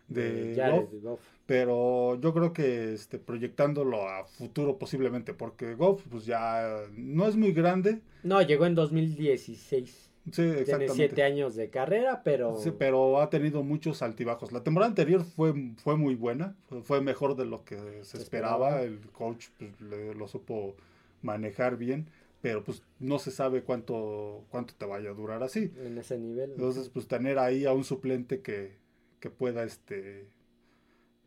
[0.08, 1.20] de Goff.
[1.46, 7.36] pero yo creo que este, proyectándolo a futuro posiblemente, porque Goff pues ya no es
[7.36, 10.03] muy grande, No, llegó en 2016.
[10.26, 10.94] Sí, Tiene exactamente.
[10.94, 12.56] siete años de carrera, pero...
[12.56, 14.52] Sí, pero ha tenido muchos altibajos.
[14.52, 18.80] La temporada anterior fue, fue muy buena, fue- fue mejor de lo que se esperaba.
[18.80, 18.82] esperaba.
[18.82, 20.76] El coach pues, le- lo supo
[21.22, 22.08] manejar bien,
[22.42, 25.72] pero pues no se sabe cuánto, cuánto te vaya a durar así.
[25.84, 26.50] En ese nivel.
[26.52, 28.76] Entonces, pues tener ahí a un suplente que,
[29.20, 30.26] que pueda este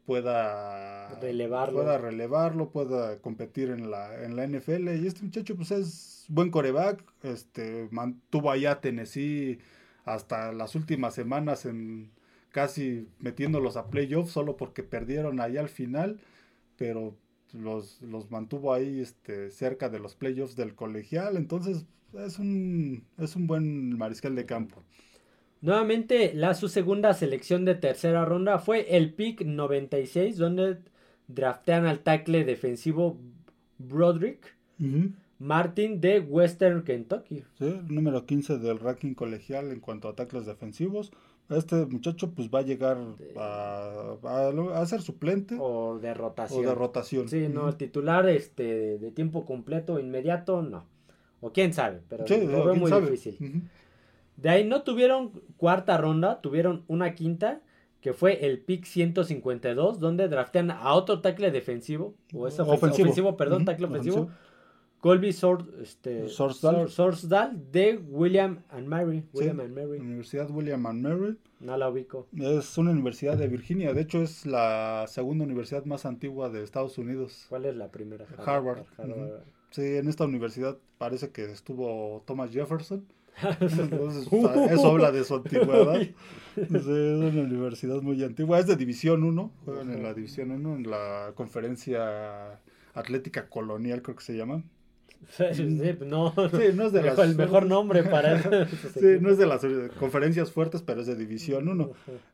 [0.07, 1.81] pueda Relevarlo.
[1.81, 4.87] pueda relevarlo, pueda competir en la, en la NFL.
[4.95, 9.59] Y este muchacho, pues es buen coreback, este mantuvo allá a Tennessee
[10.05, 12.09] hasta las últimas semanas en
[12.51, 16.21] casi metiéndolos a playoffs solo porque perdieron ahí al final.
[16.77, 17.17] pero
[17.53, 23.35] los, los mantuvo ahí este, cerca de los playoffs del colegial, entonces es un, es
[23.35, 24.83] un buen mariscal de campo.
[25.61, 30.77] Nuevamente, la, su segunda selección de tercera ronda fue el pick 96, donde
[31.27, 33.17] draftean al tackle defensivo
[33.77, 34.55] Broderick
[35.39, 37.43] Martin de Western Kentucky.
[37.57, 41.11] Sí, número 15 del ranking colegial en cuanto a tackles defensivos.
[41.49, 42.97] Este muchacho pues va a llegar
[43.37, 44.17] a,
[44.73, 45.55] a, ser suplente.
[45.59, 46.65] O de rotación.
[46.65, 47.29] O de rotación.
[47.29, 50.85] Sí, no, el titular este, de tiempo completo inmediato, no.
[51.39, 53.37] O quién sabe, pero lo veo muy difícil.
[54.37, 57.61] De ahí no tuvieron cuarta ronda, tuvieron una quinta,
[58.01, 63.65] que fue el pick 152, donde draftean a otro tackle defensivo, o es ofensivo, perdón,
[63.65, 64.29] tackle ofensivo.
[64.99, 67.71] Colby este, Sorsdal.
[67.71, 69.23] de William and Mary.
[69.31, 69.99] William and Mary.
[69.99, 71.37] Universidad William and Mary.
[71.59, 72.27] No la ubico.
[72.35, 73.93] Es una universidad de Virginia.
[73.93, 77.45] De hecho, es la segunda universidad más antigua de Estados Unidos.
[77.49, 78.25] ¿Cuál es la primera?
[78.43, 78.85] Harvard.
[79.69, 83.05] Sí, en esta universidad parece que estuvo Thomas Jefferson.
[83.61, 84.27] Entonces,
[84.71, 86.01] eso habla de su antigüedad.
[86.01, 88.59] es una universidad muy antigua.
[88.59, 89.51] Es de División 1.
[89.65, 92.59] Juegan en la División 1, en la conferencia
[92.93, 94.63] atlética colonial, creo que se llama.
[95.29, 98.49] Sí, no, no es de el mejor nombre para eso.
[98.93, 99.61] sí, no es de las
[99.99, 101.91] conferencias fuertes, pero es de División 1.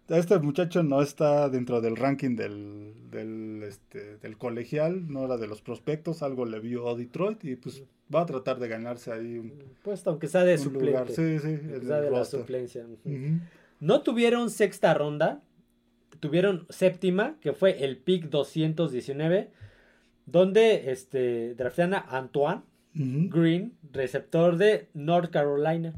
[0.10, 5.48] Este muchacho no está dentro del ranking del, del, este, del colegial, no era de
[5.48, 9.54] los prospectos, algo le vio Detroit y pues va a tratar de ganarse ahí un
[9.82, 11.14] puesto, aunque sea de suplente.
[11.14, 12.86] Sí, sí, de la suplencia.
[13.80, 15.42] No tuvieron sexta ronda,
[16.20, 19.52] tuvieron séptima, que fue el pick 219,
[20.26, 22.62] donde este, draftean a Antoine
[22.94, 25.94] Green, receptor de North Carolina.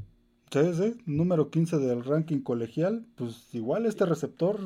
[0.52, 3.06] Sí, sí, número 15 del ranking colegial.
[3.16, 4.60] Pues igual este receptor.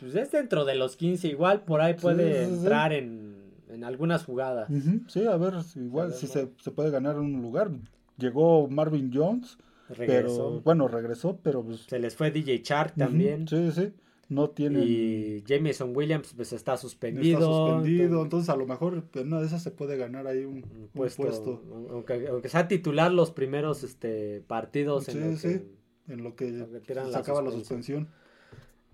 [0.00, 3.36] Pues es dentro de los 15, igual por ahí puede entrar en,
[3.68, 4.68] en, algunas jugadas.
[5.08, 7.70] Sí, a ver, igual si se, se, puede ganar un lugar.
[8.16, 9.58] Llegó Marvin Jones.
[9.90, 10.48] Regresó.
[10.48, 11.62] Pero, bueno, regresó, pero.
[11.62, 13.46] Pues se les fue DJ Chark también.
[13.46, 13.92] Sí, sí
[14.28, 17.38] no tiene Y Jameson Williams pues está suspendido.
[17.38, 20.62] Está suspendido, entonces, a lo mejor en una de esas se puede ganar ahí un,
[20.92, 21.62] puesto.
[21.90, 25.66] Aunque, aunque, sea titular los primeros este, partidos en, lo que,
[26.08, 28.08] en lo que, se acaba la suspensión.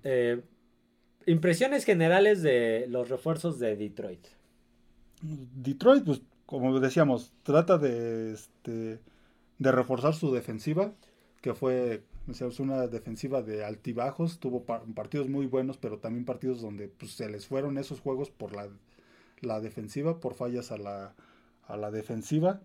[0.02, 0.40] Eh,
[1.26, 4.26] impresiones generales de los refuerzos de Detroit.
[5.22, 8.98] Detroit, pues como decíamos, trata de, este,
[9.58, 10.92] de reforzar su defensiva,
[11.40, 16.88] que fue es una defensiva de altibajos, tuvo partidos muy buenos, pero también partidos donde
[16.88, 18.68] pues, se les fueron esos juegos por la,
[19.40, 21.14] la defensiva, por fallas a la,
[21.66, 22.60] a la defensiva.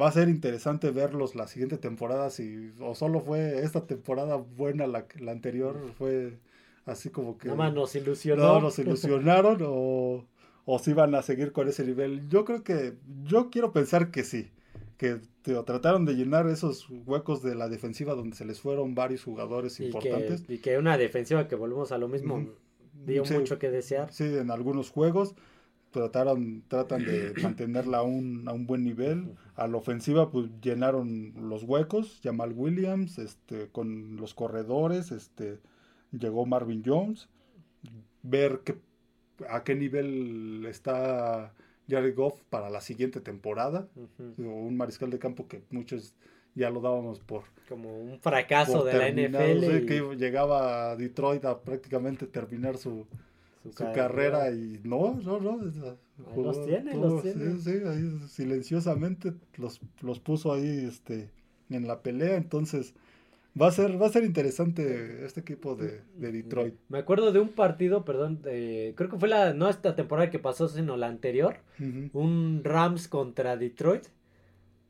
[0.00, 4.86] Va a ser interesante verlos la siguiente temporada, si o solo fue esta temporada buena,
[4.86, 6.38] la, la anterior fue
[6.86, 7.48] así como que...
[7.48, 8.60] Nada más nos ilusionó.
[8.60, 10.24] nos ilusionaron o,
[10.64, 12.28] o si van a seguir con ese nivel.
[12.28, 12.94] Yo creo que,
[13.24, 14.50] yo quiero pensar que sí
[15.02, 19.80] que trataron de llenar esos huecos de la defensiva donde se les fueron varios jugadores
[19.80, 20.44] importantes.
[20.48, 22.46] y que una defensiva que volvemos a lo mismo
[23.04, 24.12] dio mucho que desear.
[24.12, 25.34] Sí, en algunos juegos
[25.90, 29.34] trataron, tratan de mantenerla a un, a un buen nivel.
[29.56, 35.58] A la ofensiva, pues llenaron los huecos, Jamal Williams, este, con los corredores, este,
[36.12, 37.28] llegó Marvin Jones.
[38.22, 38.76] Ver que,
[39.48, 41.52] a qué nivel está
[41.88, 43.88] Jared Goff para la siguiente temporada.
[44.38, 46.14] Un mariscal de campo que muchos
[46.54, 47.44] ya lo dábamos por...
[47.68, 49.86] Como un fracaso de la NFL.
[49.86, 53.06] que llegaba a Detroit a prácticamente terminar su,
[53.74, 54.50] su, carrera.
[54.50, 55.60] y no, no, no.
[56.36, 57.58] los tiene, los tiene.
[57.58, 61.30] Sí, ahí silenciosamente los, los puso ahí este,
[61.70, 62.36] en la pelea.
[62.36, 62.94] Entonces
[63.60, 66.74] Va a ser, va a ser interesante este equipo de, Detroit.
[66.88, 70.68] Me acuerdo de un partido, perdón, creo que fue la, no esta temporada que pasó,
[70.68, 71.56] sino la anterior,
[72.14, 74.04] un Rams contra Detroit,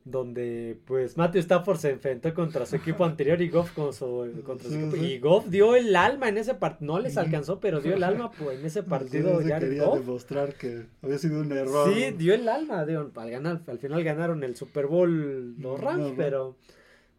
[0.05, 4.69] donde pues Matthew Stafford se enfrentó contra su equipo anterior y Goff con su, contra
[4.69, 4.97] su equipo.
[4.97, 8.31] Y Goff dio el alma en ese partido, no les alcanzó, pero dio el alma
[8.31, 9.41] pues, en ese partido.
[9.41, 11.93] ya quería demostrar que había sido un error.
[11.93, 16.57] Sí, dio el alma, al, ganar, al final ganaron el Super Bowl los Rams, pero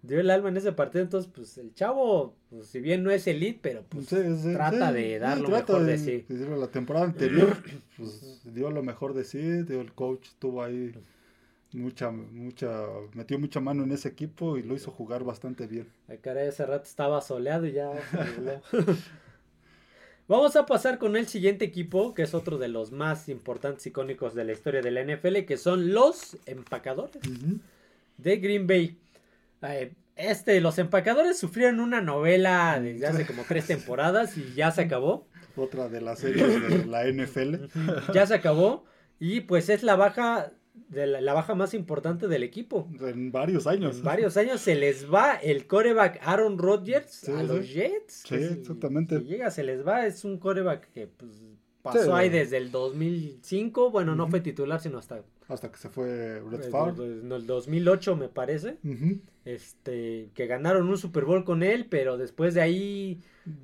[0.03, 3.25] dio el alma en ese partido, entonces pues el chavo, pues, si bien no es
[3.25, 6.25] elite, pero pues trata de dar lo mejor de, sí.
[6.29, 7.57] La temporada anterior,
[7.97, 10.93] pues dio lo mejor de sí, dio el coach estuvo ahí
[11.71, 15.87] mucha, mucha, metió mucha mano en ese equipo y lo hizo jugar bastante bien.
[16.07, 17.91] El cara ese rato estaba soleado y ya
[20.27, 24.33] Vamos a pasar con el siguiente equipo, que es otro de los más importantes icónicos
[24.33, 27.21] de la historia de la NFL, que son los empacadores
[28.17, 28.97] de Green Bay.
[30.15, 35.27] Este, los empacadores sufrieron una novela desde hace como tres temporadas y ya se acabó.
[35.55, 37.55] Otra de las series de la NFL.
[38.13, 38.85] Ya se acabó.
[39.19, 40.51] Y pues es la baja
[40.89, 42.87] de la, la baja más importante del equipo.
[43.01, 43.97] En varios años.
[43.97, 48.23] En varios años se les va el coreback Aaron Rodgers Sí, a los Jets.
[48.27, 49.19] Sí, si- exactamente.
[49.19, 50.05] si llega, se les va.
[50.05, 51.31] Es un coreback que pues,
[51.81, 52.09] pasó Sí.
[52.13, 53.91] ahí desde el 2005.
[53.91, 57.05] Bueno, no fue titular, sino hasta Hasta que se fue Brett Favre.
[57.21, 58.77] en el 2008, me parece.
[58.83, 59.19] Ujú.
[59.45, 63.21] Este, que ganaron un Super Bowl con él, pero después de ahí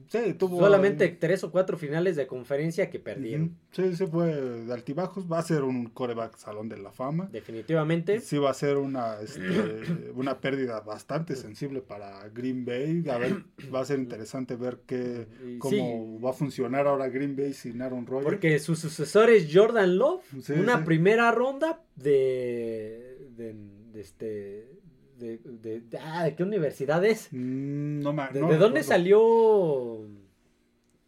[0.08, 0.60] Sí, tuvo.
[0.60, 3.56] solamente tres o cuatro finales de conferencia que perdieron.
[3.72, 5.32] Sí, sí fue de altibajos.
[5.32, 7.30] Va a ser un coreback salón de la fama.
[7.32, 8.20] Definitivamente.
[8.20, 9.40] Sí va a ser una, este,
[10.16, 13.06] una pérdida bastante sensible para Green Bay.
[13.10, 15.28] A ver, va a ser interesante ver qué,
[15.60, 16.24] cómo sí.
[16.24, 18.26] va a funcionar ahora Green Bay sin Aaron Rodgers.
[18.26, 23.56] Porque su sucesor es Jordan Love, Sí, una primera ronda de, de,
[23.94, 24.79] de este
[25.20, 27.28] de, de- de- ah, ¿de qué universidad es?
[27.32, 28.84] Mm, no me- ¿De, no de dónde recuerdo.
[28.88, 30.08] salió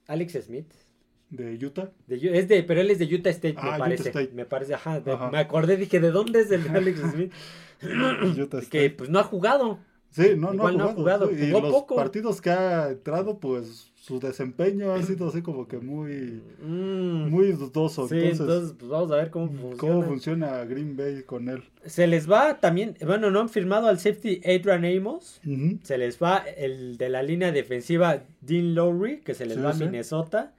[0.08, 0.72] Alex Smith?
[1.30, 1.92] ¿De Utah?
[2.08, 4.10] De es de, pero él es de Utah State, Ah, me Utah parece.
[4.10, 4.32] State.
[4.34, 5.32] Me parece, ajá, Ajá.
[5.32, 7.32] Me acordé, dije, ¿de dónde es el Alex Smith?
[7.82, 8.90] Utah que State.
[8.92, 9.80] pues no ha jugado.
[10.10, 11.96] Sí, no, no, igual no ha jugado, Y jugó los poco.
[11.96, 17.52] partidos que ha entrado, pues su desempeño ha sido así como que muy, Mm, muy
[17.52, 18.08] dudoso.
[18.08, 19.78] sí, entonces, entonces, pues vamos a ver cómo funciona.
[19.78, 21.62] ¿cómo funciona Green Bay con él?
[21.86, 25.40] Se les va también, bueno, no han firmado al safety Adrian Amos.
[25.84, 29.70] Se les va el de la línea defensiva Dean Lowry, que se les Sí, va
[29.70, 29.74] a.
[29.76, 30.52] Minnesota.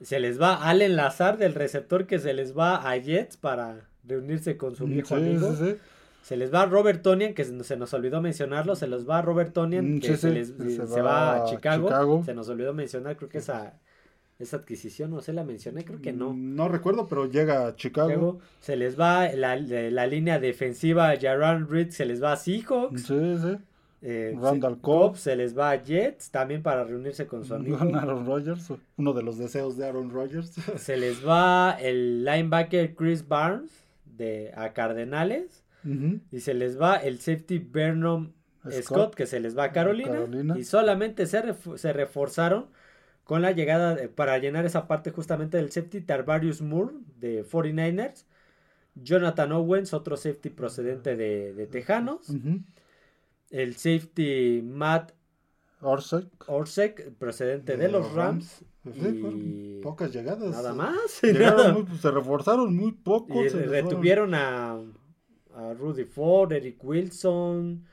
[0.00, 4.56] Se les va Allen Lazar del receptor que se les va a Jets para reunirse
[4.56, 5.76] con su viejo Mm, Sí, amigo.
[6.24, 8.74] Se les va Robert Tonian, que se se nos olvidó mencionarlo.
[8.76, 11.42] Se les va Robert Tonian, Mm, que sí, se, les, se se va va a
[11.42, 11.86] a Chicago.
[11.88, 12.22] Chicago.
[12.24, 13.74] Se nos olvidó mencionar, creo que esa,
[14.38, 16.32] esa adquisición, no sé, la mencioné, creo que no.
[16.32, 18.08] Mm, No recuerdo, pero llega a Chicago.
[18.08, 18.38] Chicago.
[18.60, 23.02] Se les va la, de la línea defensiva Jaron Reed, se les va a Seahawks.
[23.02, 23.56] Sí, sí.
[24.06, 25.16] Eh, Randall se- Cobb.
[25.16, 27.78] se les va a Jets también para reunirse con su amigo.
[27.78, 30.52] Con Aaron Rodgers, uno de los deseos de Aaron Rodgers.
[30.76, 33.70] Se les va el linebacker Chris Barnes
[34.04, 35.63] de, a Cardenales.
[36.30, 38.32] Y se les va el safety Vernon
[38.62, 40.12] Scott, Scott, que se les va a Carolina.
[40.12, 40.58] Carolina.
[40.58, 41.42] Y solamente se,
[41.76, 42.66] se reforzaron
[43.24, 48.24] con la llegada de- para llenar esa parte justamente del safety Tarvarius Moore de 49ers.
[48.94, 52.30] Jonathan Owens, otro safety procedente de, de Tejanos.
[53.50, 55.12] El safety Matt
[55.80, 56.26] Orsek.
[56.46, 58.64] Orsek, procedente de, los Rams.
[58.84, 60.50] Sí, y- fueron pocas llegadas.
[60.50, 61.20] Nada más.
[61.22, 61.72] Nada.
[61.74, 63.44] muy- se reforzaron muy poco.
[63.44, 64.80] Y se retuvieron a,
[65.56, 67.84] a Rudy Ford, Eric Wilson,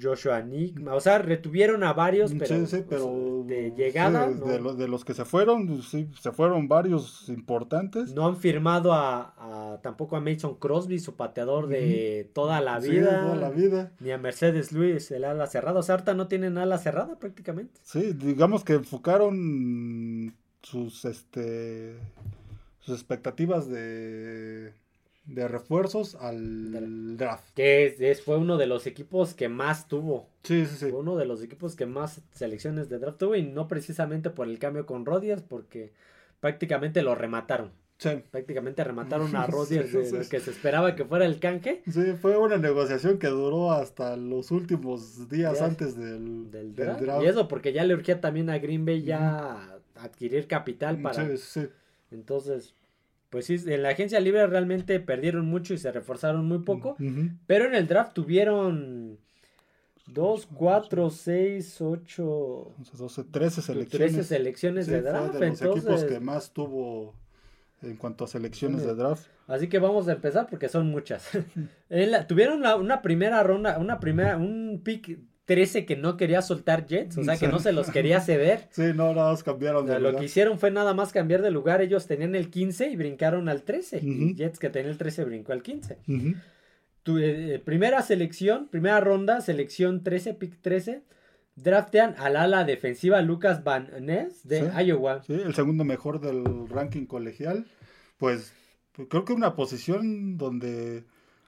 [0.00, 0.78] Joshua Nick.
[0.88, 4.60] O sea, retuvieron a varios, pero, sí, sí, pues, pero de llegada sí, no, de,
[4.60, 8.14] lo- de los que se fueron, sí, se fueron varios importantes.
[8.14, 9.34] no han firmado a,
[9.74, 13.22] a- tampoco a Mason Crosby, su pateador de toda la vida.
[13.22, 13.92] toda la vida.
[13.98, 15.80] Ni a Mercedes Luis, el ala cerrada.
[15.80, 17.80] O sea, ahorita no tienen ala cerrada prácticamente.
[17.82, 21.96] Sí, digamos que enfocaron sus este
[22.80, 24.72] sus expectativas de
[25.24, 27.44] de refuerzos al draft.
[27.54, 30.28] Que es- es- fue uno de los equipos que más tuvo.
[30.42, 30.90] Sí, sí, sí.
[30.90, 34.48] Fue uno de los equipos que más selecciones de draft tuvo y no precisamente por
[34.48, 35.92] el cambio con Rodgers, porque
[36.40, 37.70] prácticamente lo remataron.
[37.98, 38.08] Sí.
[38.30, 40.16] Prácticamente remataron a Sí, Rodgers de sí.
[40.16, 44.16] lo que se esperaba que fuera el canje Sí, fue una negociación que duró hasta
[44.16, 47.22] los últimos días antes del, del del draft.
[47.22, 51.26] Y eso porque ya le urgía también a Green Bay ya adquirir capital para...
[51.28, 51.68] Sí, sí.
[52.10, 52.74] Entonces,
[53.30, 56.90] pues sí, en la agencia libre realmente perdieron mucho y se reforzaron muy poco.
[57.00, 57.30] Ujú.
[57.46, 59.18] Pero en el draft tuvieron
[60.06, 62.24] 2, 4, 6, 8,
[62.78, 64.12] 11, 12, 13 selecciones.
[64.12, 65.34] 13 selecciones Sí, de fue draft.
[65.34, 67.14] de los equipos entonces, que más tuvo
[67.82, 68.86] en cuanto a selecciones Sí.
[68.88, 69.26] de draft.
[69.46, 71.28] así que vamos a empezar porque son muchas.
[71.88, 75.18] En la- tuvieron la- una primera ronda, una primera, un pick
[75.50, 77.50] 13 que no quería soltar Jets, o sea que Sí.
[77.52, 78.68] no se los quería ceder.
[78.70, 80.20] Sí, no, nada más cambiaron O sea, de lo lugar.
[80.20, 81.80] que hicieron fue nada más cambiar de lugar.
[81.82, 83.98] Ellos tenían el 15 y brincaron al 13.
[84.00, 84.34] Y.
[84.36, 85.98] Jets que tenía el 13 brincó al 15.
[86.06, 86.34] Ujú.
[87.02, 91.02] Tu, eh, primera selección, primera ronda, selección 13, pick 13.
[91.56, 94.66] Draftean al ala defensiva Lucas Van Ness de Sí.
[94.86, 95.22] Iowa.
[95.24, 97.66] Sí, el segundo mejor del ranking colegial.
[98.18, 98.52] Pues
[98.92, 101.04] pues, creo que una posición donde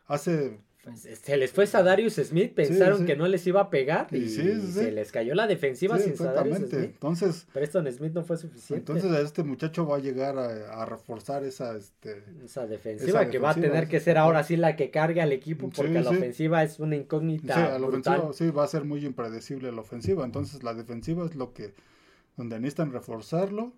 [0.06, 0.58] hace
[0.96, 3.04] se les fue Sadarius Smith, pensaron sí.
[3.04, 6.56] que no les iba a pegar y, sí, se les cayó la defensiva sin Sadarius
[6.56, 6.76] exactamente.
[6.76, 6.90] Smith.
[6.94, 8.92] Entonces, Preston Smith no fue suficiente.
[8.92, 13.38] entonces este muchacho va a llegar a, a reforzar esa este esa defensiva esa que
[13.38, 16.64] va a tener que ser ahora sí la que cargue al equipo porque la ofensiva
[16.64, 18.18] es una incógnita a la brutal.
[18.18, 21.74] ofensiva sí va a ser muy impredecible la ofensiva, entonces la defensiva es lo que
[22.36, 23.72] donde necesitan reforzarlo.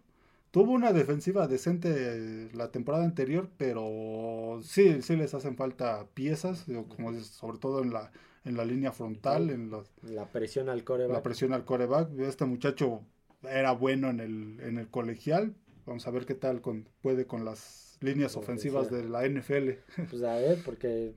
[0.55, 7.11] Tuvo una defensiva decente la temporada anterior, pero sí, sí les hacen falta piezas, como
[7.11, 8.13] dices, sobre todo en la
[8.45, 11.13] en la línea frontal, en los La presión al coreback.
[11.13, 12.17] la presión al coreback.
[12.21, 13.01] Este muchacho
[13.43, 15.57] era bueno en el, en el colegial.
[15.87, 19.71] Vamos a ver qué tal con, puede con las líneas ofensivas de la NFL.
[20.09, 21.15] Pues a ver, porque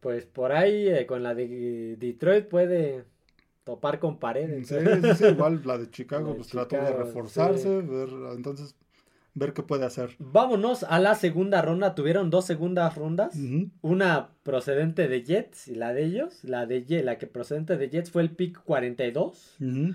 [0.00, 3.04] pues por ahí eh, con la de Detroit puede
[3.68, 4.66] topar con paredes.
[4.66, 8.74] Sí, sí, sí, igual la de Chicago La pues trató de Chicago, reforzarse, ver, entonces
[9.34, 10.16] ver qué puede hacer.
[10.18, 11.94] Vámonos a la segunda ronda.
[11.94, 13.36] Tuvieron dos segundas rondas.
[13.82, 16.42] Una procedente de Jets y la de ellos.
[16.44, 19.56] La de Ye- la que procedente de Jets fue el pick 42.
[19.60, 19.94] Ujú.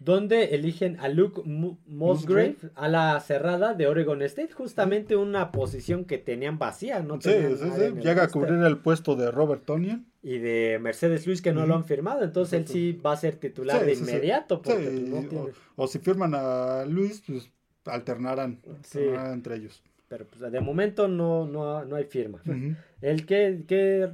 [0.00, 4.52] Donde eligen a Luke Musgrave a la cerrada de Oregon State.
[4.52, 7.00] Justamente una posición que tenían vacía.
[7.00, 10.06] No Sí, tenían sí, sí, Llega a cubrir el puesto de Robert Tonian.
[10.22, 12.22] Y de Mercedes Luis que no lo han firmado.
[12.22, 14.62] Entonces él sí va a ser titular Sí, de inmediato.
[14.62, 17.50] Porque pues, no o- tiene- o, si firman a Luis, pues
[17.84, 19.82] alternarán, alternarán entre ellos.
[20.08, 22.40] Pero pues, de momento no, no, no hay firma.
[23.00, 24.12] ¿El qué,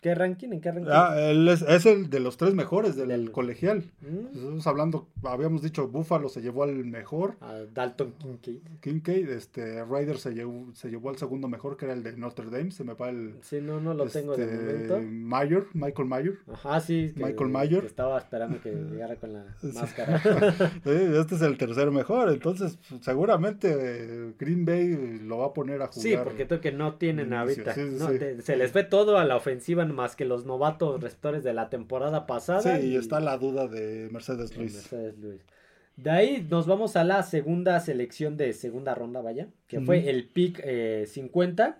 [0.00, 0.48] qué ranking?
[0.52, 0.90] ¿En qué ranking?
[0.92, 3.84] Ah, él es, es el de los tres mejores del Del- colegial.
[4.00, 8.58] Mm, Estamos hablando, habíamos dicho, Buffalo se llevó al mejor, a Dalton Kincaid.
[8.80, 12.46] Kincaid, este, Ryder se llevó, se llevó al segundo mejor, que era el de Notre
[12.50, 13.34] Dame, se me va el...
[13.42, 15.00] Sí, no, no lo tengo de este, momento.
[15.10, 16.38] Mayer, Michael Mayer.
[16.52, 17.12] Ajá, sí.
[17.16, 17.80] que- Michael Mayer.
[17.80, 19.44] que estaba esperando que llegara con la
[19.74, 20.20] máscara.
[20.84, 25.52] Sí, este es el tercer mejor, entonces pues, seguramente eh, Green Bay lo va a
[25.52, 26.02] poner a jugar.
[26.02, 27.74] Sí, porque creo que no tienen ahorita.
[27.74, 31.00] sí, sí, no, te- se les ve todo a la ofensiva más que los novatos
[31.00, 32.60] receptores de la temporada pasada.
[32.78, 34.74] Sí, y está la duda de Mercedes Luis.
[34.74, 35.40] Mercedes Luis.
[35.96, 40.28] De ahí nos vamos a la segunda selección de segunda ronda, vaya, que fue el
[40.28, 41.78] pick eh, 50,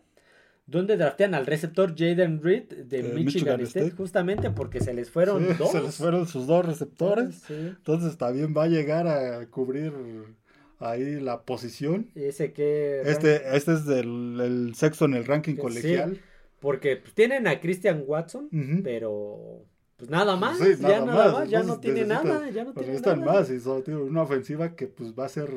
[0.66, 3.96] donde draftean al receptor Jaden Reed de De Michigan, Michigan State, State.
[3.96, 5.72] justamente porque se les fueron Sí, dos.
[5.72, 7.36] Se les fueron sus dos receptores.
[7.46, 7.54] Sí.
[7.54, 9.92] Entonces también va a llegar a cubrir
[10.78, 12.10] ahí la posición.
[12.14, 13.02] Y ese que...
[13.04, 16.20] Este, este es del, el sexto en el ranking Sí.
[16.60, 18.82] Porque pues, tienen a Christian Watson, Ujú.
[18.84, 19.64] pero
[19.96, 23.20] pues nada más, Sí, ya nada más, ya no tiene nada, ya no tiene necesitan
[23.20, 23.32] nada.
[23.40, 25.50] más y sobre todo una ofensiva que pues va a ser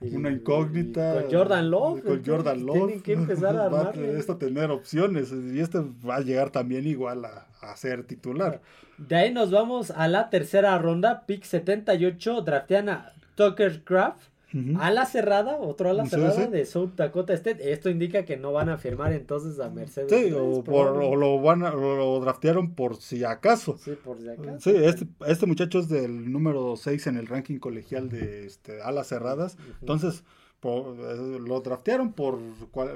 [0.00, 1.16] una incógnita.
[1.20, 2.76] y con Jordan Love, Con entonces, Jordan Love.
[2.86, 4.18] Tienen que empezar a Va armarle.
[4.18, 8.60] esto tener opciones y este va a llegar también igual a, a ser titular.
[8.98, 14.28] De ahí nos vamos a la tercera ronda, pick 78, draftean a Tucker Craft.
[14.54, 14.78] Ujú.
[14.80, 16.50] A la cerrada, otro a la Sí, cerrada sí.
[16.50, 17.72] de South Dakota State.
[17.72, 20.08] Esto indica que no van a firmar entonces a Mercedes.
[20.10, 21.16] Sí, o, por, probablemente.
[21.16, 23.76] o lo van a- o lo draftearon por si acaso.
[23.78, 24.60] Sí, por si acaso.
[24.60, 29.08] Sí, este, este muchacho es del número 6 en el ranking colegial de este, alas
[29.08, 29.56] cerradas.
[29.80, 30.22] Entonces,
[30.60, 32.38] por- eh, lo draftearon por,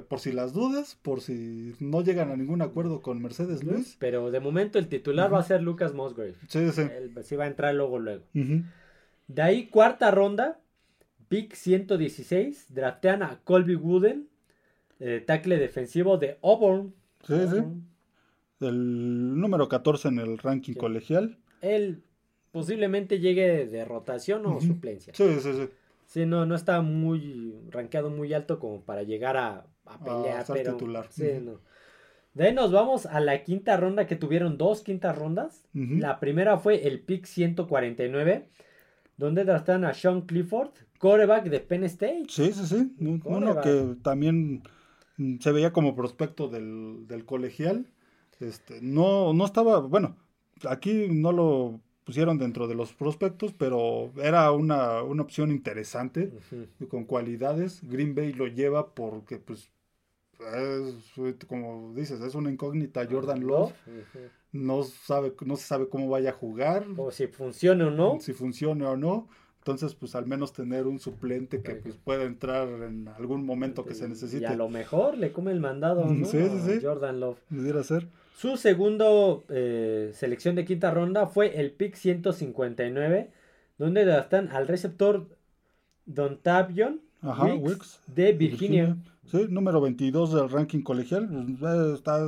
[0.08, 3.96] por si las dudas, por si no llegan a ningún acuerdo con Mercedes Luis.
[3.98, 6.34] Pero de momento el titular va a ser Lucas Musgrave.
[6.48, 6.82] Sí, sí.
[6.82, 8.22] Él sí va a entrar luego, luego.
[9.26, 10.60] De ahí, cuarta ronda,
[11.28, 14.28] pick 116, draftean a Colby Wooden,
[15.00, 16.94] eh, tackle defensivo de Auburn.
[17.26, 17.62] Sí, sí.
[18.60, 20.78] El número 14 en el ranking Sí.
[20.78, 21.38] colegial.
[21.60, 22.02] Él
[22.50, 25.12] posiblemente llegue de rotación o suplencia.
[25.14, 25.68] Sí, sí, sí.
[26.06, 30.56] Sí, no, no está muy rankeado muy alto como para llegar a, a pelear, ser
[30.56, 31.06] pero titular.
[31.10, 31.60] sí, no.
[32.34, 35.64] De ahí nos vamos a la quinta ronda que tuvieron dos quintas rondas.
[35.74, 38.48] La primera fue el pick 149,
[39.18, 42.24] donde draftaron a Sean Clifford, quarterback de Penn State.
[42.28, 42.94] Sí, sí, sí.
[43.00, 43.64] Un- Uno Coreback.
[43.64, 44.62] que también
[45.18, 47.86] mm, se veía como prospecto del, del colegial.
[48.40, 50.16] Este, no, no estaba, bueno,
[50.68, 56.32] aquí no lo pusieron dentro de los prospectos, pero era una, una opción interesante,
[56.80, 56.88] Ujú.
[56.88, 57.80] con cualidades.
[57.82, 59.68] Green Bay lo lleva porque, pues,
[60.56, 60.94] es,
[61.48, 63.06] como dices, es una incógnita.
[63.10, 64.18] Jordan Love Ujú.
[64.52, 68.18] No sabe, no se sabe cómo vaya a jugar, O si funciona o no.
[68.20, 69.28] si funcione o no.
[69.58, 73.94] Entonces, pues al menos tener un suplente que pues, pueda entrar en algún momento que
[73.94, 74.42] se necesite.
[74.44, 76.24] Y a lo mejor le come el mandado, ¿no?
[76.24, 76.78] sí, sí, A sí.
[76.82, 77.38] Jordan Love.
[77.50, 78.08] Pudiera ser.
[78.34, 83.30] Su segundo eh, selección de quinta ronda fue el pick 159,
[83.76, 85.26] donde draftan al receptor
[86.06, 88.96] Dontavion Ajá, Wicks Wicks, de Virginia.
[89.26, 91.28] Sí, número 22 del ranking colegial.
[91.60, 92.26] pues, eh, está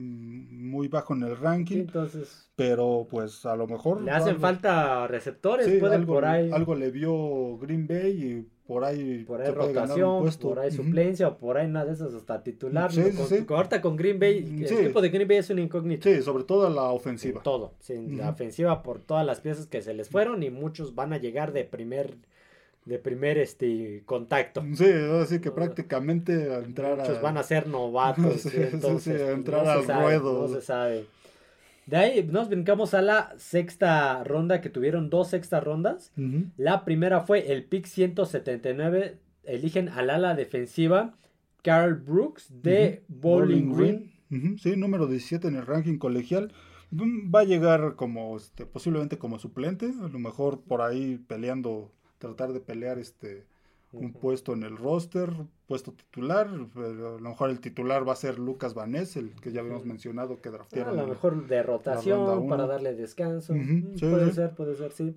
[0.00, 4.02] muy bajo en el Sí, ranking, entonces pero pues a lo mejor.
[4.02, 8.10] le hacen algo- falta receptores, sí, puede algo, por ahí, algo le vio Green Bay
[8.24, 11.92] y por ahí, por ahí un rotación, por ahí suplencia o por ahí una de
[11.92, 12.90] esas hasta titular.
[12.92, 13.24] Sí, ¿no?
[13.28, 16.02] Con- con- ahorita con Green Bay, el equipo de Green Bay es una incógnita.
[16.10, 17.42] Sí, sobre todo la ofensiva.
[17.42, 18.32] Todo, sí, la Ujú.
[18.32, 21.64] ofensiva por todas las piezas que se les fueron y muchos van a llegar de
[21.64, 22.16] primer
[22.86, 24.64] de primer este contacto.
[24.74, 24.86] Sí,
[25.20, 27.20] así que prácticamente a entrar Muchos a...
[27.20, 30.02] van a ser novatos, Sí, sí, sí, sí, entonces a pues, entrar no al sabe,
[30.04, 30.48] ruedo.
[30.48, 31.04] no se sabe.
[31.86, 36.12] De ahí nos brincamos a la sexta ronda que tuvieron dos sextas rondas.
[36.56, 41.14] La primera fue el pick 179, eligen al ala defensiva
[41.62, 43.02] Carl Brooks de.
[43.08, 44.58] Bowling Green.
[44.58, 46.52] Sí, número 17 en el ranking colegial.
[46.90, 51.92] Mm, Va a llegar como, este, posiblemente como suplente, a lo mejor por ahí peleando,
[52.18, 53.44] tratar de pelear este
[53.92, 55.30] un puesto en el roster,
[55.66, 59.52] puesto titular, pero a lo mejor el titular va a ser Lucas Vanés, el que
[59.52, 60.96] ya habíamos mencionado que A draftearon.
[60.96, 63.54] lo en- mejor de rotación para darle descanso.
[63.54, 64.32] Mm, sí, puede sí.
[64.34, 65.14] ser, puede ser, sí.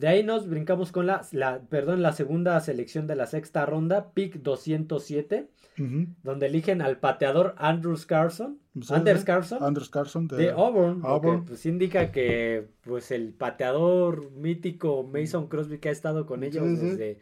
[0.00, 4.12] De ahí nos brincamos con la, la, perdón, la segunda selección de la sexta ronda,
[4.14, 5.48] pick 207,
[5.78, 6.06] Ujú.
[6.22, 9.26] donde eligen al pateador Andrews Carson, Sí, Anders sí.
[9.26, 11.44] Carson, Anders Carson de, de Auburn, lo que, Auburn.
[11.44, 16.76] pues indica que pues el pateador mítico Mason Crosby que ha estado con ellos sí.
[16.86, 17.18] desde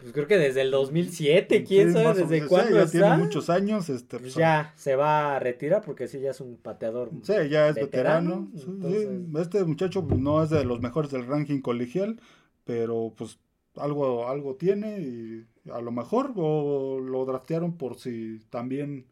[0.00, 2.98] pues creo que desde el 2007, quién Sí, sabe desde cuándo ya está.
[2.98, 6.40] tiene muchos años, este, Pues pues, ya se va a retirar porque sí ya es
[6.40, 7.10] un pateador.
[7.22, 8.50] Sí, ya es veterano, veterano.
[8.54, 8.66] Sí, sí.
[8.70, 12.20] entonces- Este muchacho pues, no es de los mejores del ranking colegial,
[12.64, 13.38] pero pues
[13.76, 19.06] algo, algo tiene y a lo mejor o lo draftearon por si también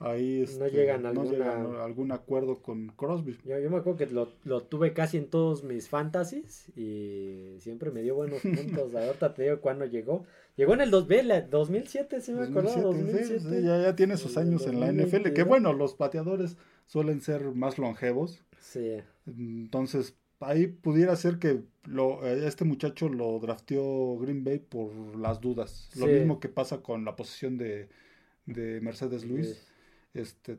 [0.00, 3.38] ahí este, llegan a no alguna- llegan a algún acuerdo con Crosby.
[3.44, 7.90] Yo, yo me acuerdo que lo, lo tuve casi en todos mis fantasies y siempre
[7.90, 8.94] me dio buenos puntos.
[8.94, 10.24] Ahorita te digo cuándo llegó.
[10.56, 13.56] Llegó en el 2000, 2007, sí me acuerdo, 2007, sí, 2007.
[13.60, 15.48] sí, ya, ya tiene sus años en la NFL, que 2022.
[15.48, 18.42] bueno, los pateadores suelen ser más longevos.
[18.58, 18.96] Sí,
[19.26, 25.40] Entonces, ahí pudiera ser que lo, eh, este muchacho lo drafteó Green Bay por las
[25.40, 25.90] dudas.
[25.96, 26.12] Lo Sí.
[26.12, 27.88] mismo que pasa con la posición de,
[28.46, 29.66] de Mercedes Luis.
[30.14, 30.58] Este,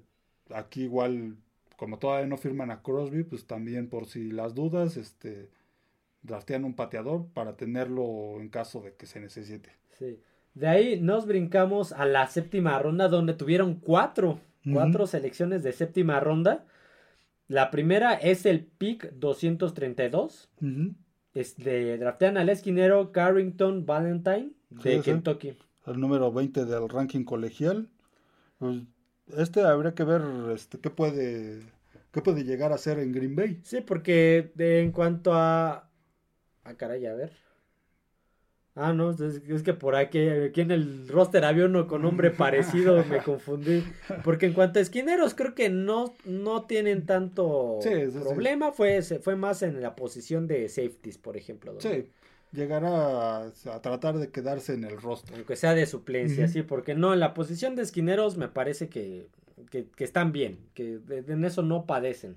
[0.53, 1.35] aquí igual,
[1.77, 5.49] como todavía no firman a Crosby, pues también por si las dudas, este,
[6.23, 9.71] draftean un pateador para tenerlo en caso de que se necesite.
[9.97, 10.19] sí.
[10.53, 16.19] De ahí nos brincamos a la séptima ronda donde tuvieron cuatro, cuatro selecciones de séptima
[16.19, 16.65] ronda.
[17.47, 20.49] La primera es el pick 232.
[21.33, 25.01] Es de, draftean al esquinero Carrington Valentine de Sí, sí.
[25.03, 25.57] Kentucky.
[25.85, 27.87] El número 20 del ranking colegial.
[28.59, 28.81] Pues,
[29.37, 30.21] este habría que ver
[30.53, 31.61] este, qué puede
[32.11, 33.59] qué puede llegar a ser en Green Bay.
[33.63, 35.89] Sí, porque de- en cuanto a...
[36.65, 37.31] Ah, caray, a ver.
[38.73, 42.31] Ah, no, es, es que por aquí, aquí en el roster había uno con nombre
[42.31, 43.83] parecido, me confundí.
[44.23, 48.19] Porque en cuanto a esquineros, creo que no, no tienen tanto Sí, sí, sí.
[48.19, 48.71] problema.
[48.71, 51.73] Fue, fue más en la posición de safeties, por ejemplo.
[51.73, 52.09] donde- Sí,
[52.53, 55.35] llegará a, a tratar de quedarse en el roster.
[55.35, 59.27] Aunque sea de suplencia, sí, porque no, en la posición de esquineros me parece que,
[59.69, 62.35] que, que están bien, que de- en eso no padecen.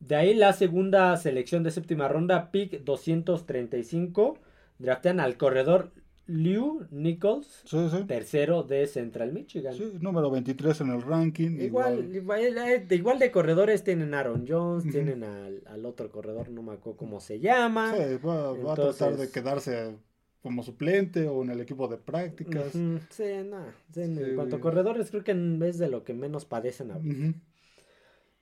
[0.00, 4.38] De ahí la segunda selección de séptima ronda, pick 235,
[4.78, 5.92] draftean al corredor
[6.26, 8.04] Liu Nichols, Sí, sí.
[8.04, 9.74] tercero de Central Michigan.
[9.74, 11.60] Sí, número 23 en el ranking.
[11.60, 16.10] Igual, igual, eh, de, igual de corredores tienen a Aaron Jones, tienen al, al otro
[16.10, 17.94] corredor, no me acuerdo cómo se llama.
[17.94, 19.96] Sí, va, va a tratar de quedarse
[20.42, 22.72] como suplente o en el equipo de prácticas.
[22.72, 25.32] Sí, sí, en cuanto a corredores creo que
[25.66, 27.18] es de lo que menos padecen ahorita.
[27.28, 27.34] Ujú.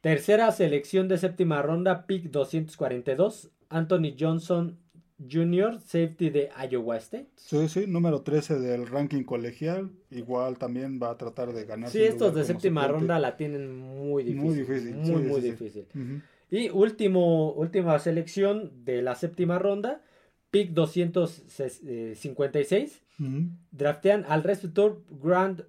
[0.01, 4.78] Tercera selección de séptima ronda, pick 242, Anthony Johnson
[5.31, 7.29] Jr., safety de Iowa State.
[7.37, 9.91] Sí, sí, número 13 del ranking colegial.
[10.11, 11.91] Igual también va a tratar de ganar.
[11.91, 14.45] Sí, estos de séptima ronda la tienen muy difícil.
[14.47, 15.51] Muy difícil, Muy, sí, muy sí, sí.
[15.51, 15.87] difícil.
[16.51, 20.03] Y último, última selección de la séptima ronda,
[20.51, 23.49] pick 256, Ujú.
[23.70, 25.62] draftean al receptor Grant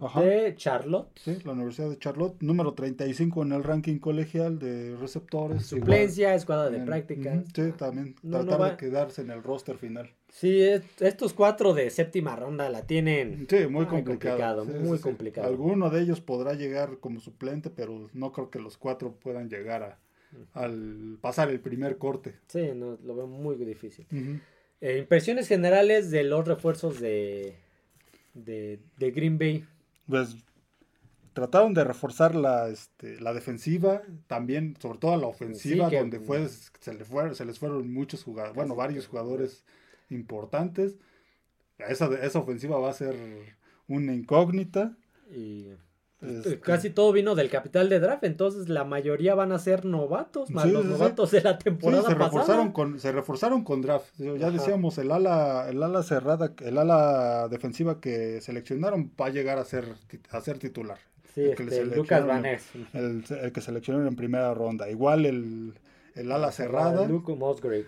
[0.00, 0.20] Ajá.
[0.22, 1.08] de Charlotte.
[1.16, 5.66] Sí, la Universidad de Charlotte, número 35 en el ranking colegial de receptores.
[5.66, 7.44] Suplencia, igual, escuadra de prácticas.
[7.54, 10.10] Sí, también No, no tratar va- de quedarse en el roster final.
[10.28, 13.46] Sí, es- estos cuatro de séptima ronda la tienen.
[13.48, 14.64] Sí, muy complicado.
[14.64, 15.48] complicado, Sí, muy sí, complicado.
[15.48, 19.82] Alguno de ellos podrá llegar como suplente, pero no creo que los cuatro puedan llegar
[19.82, 19.98] a
[20.52, 22.34] al pasar el primer corte.
[22.48, 24.04] Sí, no, lo veo muy difícil.
[24.80, 27.54] Eh, impresiones generales de los refuerzos de,
[28.34, 29.66] de, de Green Bay.
[30.06, 30.36] Pues
[31.32, 36.20] trataron de reforzar la, este, la defensiva, también, sobre todo la ofensiva, Sí, que- donde
[36.20, 39.64] fue, se, le fueron, se les fueron muchos jugadores, bueno, varios jugadores
[40.10, 40.96] importantes.
[41.78, 43.16] Esa, esa ofensiva va a ser
[43.88, 44.96] una incógnita.
[45.34, 45.68] Y
[46.28, 50.50] Este, casi todo vino del capital de draft, entonces la mayoría van a ser novatos,
[50.50, 50.92] más Sí, los sí, sí.
[50.94, 52.24] novatos de la Sí, temporada se pasada.
[52.26, 54.06] reforzaron con, se reforzaron con draft.
[54.18, 54.50] Ya Ajá.
[54.50, 59.64] decíamos, el ala, el ala cerrada, el ala defensiva que seleccionaron va a llegar a
[59.64, 59.84] ser,
[60.30, 60.98] a ser titular.
[61.34, 62.64] Sí, el que este, Lucas seleccionaron Van Ness.
[62.92, 64.88] El, el que seleccionaron en primera ronda.
[64.88, 65.74] Igual el,
[66.14, 67.06] el ala cerrada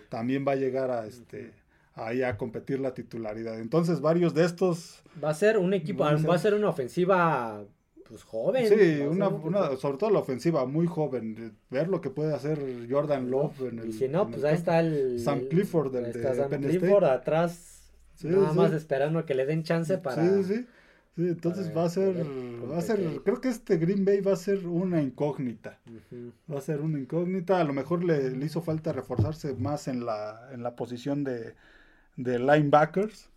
[0.09, 1.51] también va a llegar a este
[1.95, 3.59] ahí a competir la titularidad.
[3.59, 6.53] Entonces varios de estos, Va a ser un equipo, Van a ser- va a ser
[6.53, 7.63] una ofensiva
[8.07, 8.67] pues joven.
[8.67, 12.59] sí, una, un- una- sobre todo la ofensiva muy joven, ver lo que puede hacer
[12.89, 15.19] Jordan Love en el Y si no, pues el ahí está el...
[15.19, 17.15] Sam Clifford del de Sam Penn Clifford State.
[17.21, 17.73] atrás,
[18.15, 18.57] Sí, nada sí.
[18.57, 20.23] más esperando que le den chance para...
[20.23, 20.65] Sí, sí.
[21.15, 22.15] Sí, entonces va a ser,
[22.71, 25.79] va a ser, creo que este Green Bay va a ser una incógnita.
[26.51, 27.59] Va a ser una incógnita.
[27.59, 31.55] A lo mejor le, le hizo falta reforzarse más en la, en la posición de,
[32.17, 33.31] de linebackers.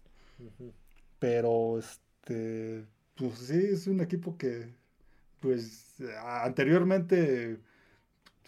[1.19, 2.85] Pero este,
[3.21, 4.69] pues sí, es un equipo que,
[5.41, 7.59] pues anteriormente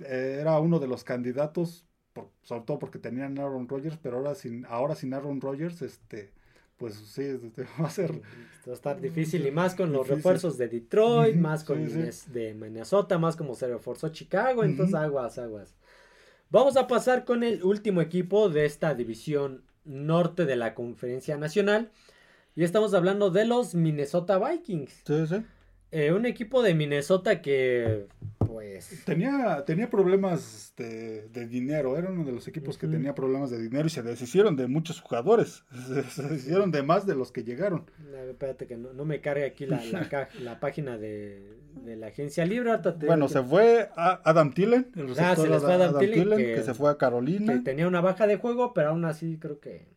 [0.00, 4.34] eh, era uno de los candidatos, por- sobre todo porque tenían Aaron Rodgers, pero ahora
[4.34, 6.30] sin, ahora sin Aaron Rodgers, este,
[6.78, 8.12] pues sí, este, va a ser.
[8.66, 12.54] Va a estar difícil y más con los refuerzos de Detroit, más con sí, de
[12.54, 15.74] Minnesota, más como se reforzó Chicago, entonces aguas, aguas.
[16.50, 21.90] Vamos a pasar con el último equipo de esta división norte de la Conferencia Nacional
[22.54, 25.02] y estamos hablando de los Minnesota Vikings.
[25.06, 25.42] Sí, sí.
[25.94, 28.06] Eh, un equipo de Minnesota que,
[28.38, 33.50] pues, Tenía, tenía problemas de, de dinero, era uno de los equipos que tenía problemas
[33.50, 37.30] de dinero y se deshicieron de muchos jugadores, se, se deshicieron de más de los
[37.30, 37.84] que llegaron.
[38.10, 41.96] ver, espérate que no, no me cargue aquí la, la, ca- la página de, de
[41.96, 42.70] la agencia libre.
[43.06, 46.54] Bueno, se fue a Adam Thielen, el Ah, se les fue Ada- Adam Thielen, que,
[46.54, 47.62] que- se fue a que Carolina.
[47.62, 49.88] tenía una baja de juego, pero aún así creo que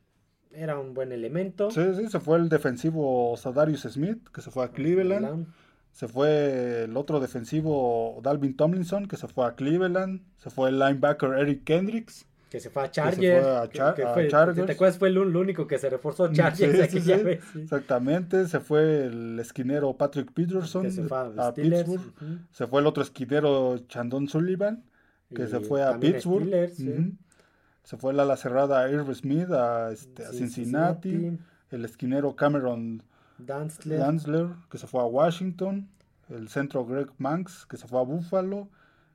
[0.56, 1.70] era un buen elemento.
[1.72, 5.48] Sí, sí, se fue el defensivo Sadarius Smith, que se fue a Cleveland.
[5.92, 10.22] Se fue el otro defensivo Dalvin Tomlinson, que se fue a Cleveland.
[10.38, 12.26] Se fue el linebacker Eric Kendricks.
[12.50, 13.44] Que se fue a se Chargers.
[13.44, 14.66] fue a que- Char- que a fue- Chargers.
[14.66, 14.98] ¿Te acuerdas?
[14.98, 17.14] Fue el, único que se reforzó Chargers Sí, sí,
[17.54, 17.60] sí.
[17.62, 18.48] Exactamente.
[18.48, 21.54] Se fue el esquinero Patrick Peterson Que se fue a, a.
[21.54, 22.14] Pittsburgh.
[22.52, 24.84] Se fue el otro esquinero Chandon Sullivan,
[25.34, 26.44] que Y se fue a Pittsburgh.
[26.48, 26.80] Steelers.
[27.86, 31.12] Se fue el ala cerrada Irv Smith a, este, a Cincinnati.
[31.12, 31.44] Cincinnati.
[31.72, 33.02] El esquinero Cameron
[33.38, 34.00] Dantzler.
[34.00, 35.88] Dantzler, que se fue a Washington.
[36.30, 38.68] El centro Greg Manx, que se fue a Buffalo.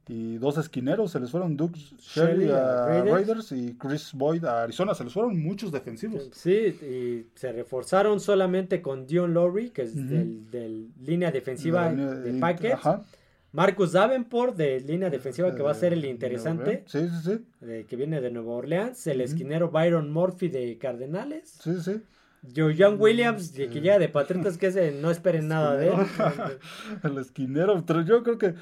[0.08, 3.12] Y dos esquineros, se les fueron Doug Shelley Shelley a a Raiders.
[3.12, 3.52] Raiders.
[3.52, 4.92] y Chris Boyd a Arizona.
[4.94, 6.30] Se les fueron muchos defensivos.
[6.32, 12.32] Sí, y se reforzaron solamente con Dion Lowry, que es del, del línea defensiva De
[12.32, 12.74] de, Packers.
[12.74, 13.02] Ajá.
[13.52, 17.16] Marcus Davenport de línea defensiva que va a ser el Eh, interesante, Sí, sí,
[17.60, 17.66] sí.
[17.66, 19.06] de- que viene de Nueva Orleans.
[19.06, 21.58] El esquinero Byron Murphy de Cardenales.
[21.62, 22.00] Sí, sí.
[22.54, 25.94] John Williams, de que llega de Patriotas, que ese no esperen nada de él.
[27.02, 27.82] el esquinero.
[27.86, 28.54] Pero yo creo que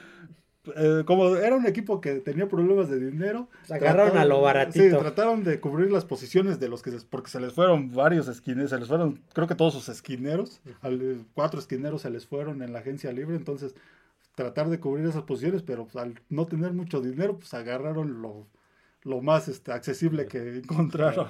[0.77, 4.85] eh, como era un equipo que tenía problemas de dinero, Se agarraron a lo baratito.
[4.85, 8.29] Sí, trataron de cubrir las posiciones de los que se- porque se les fueron varios
[8.29, 12.61] esquineros, se les fueron, creo que todos sus esquineros, al- cuatro esquineros se les fueron
[12.63, 13.75] en la agencia libre, entonces
[14.39, 18.47] tratar de cubrir esas posiciones, pero pues, al no tener mucho dinero, pues agarraron lo,
[19.03, 21.27] lo más este, accesible que encontraron.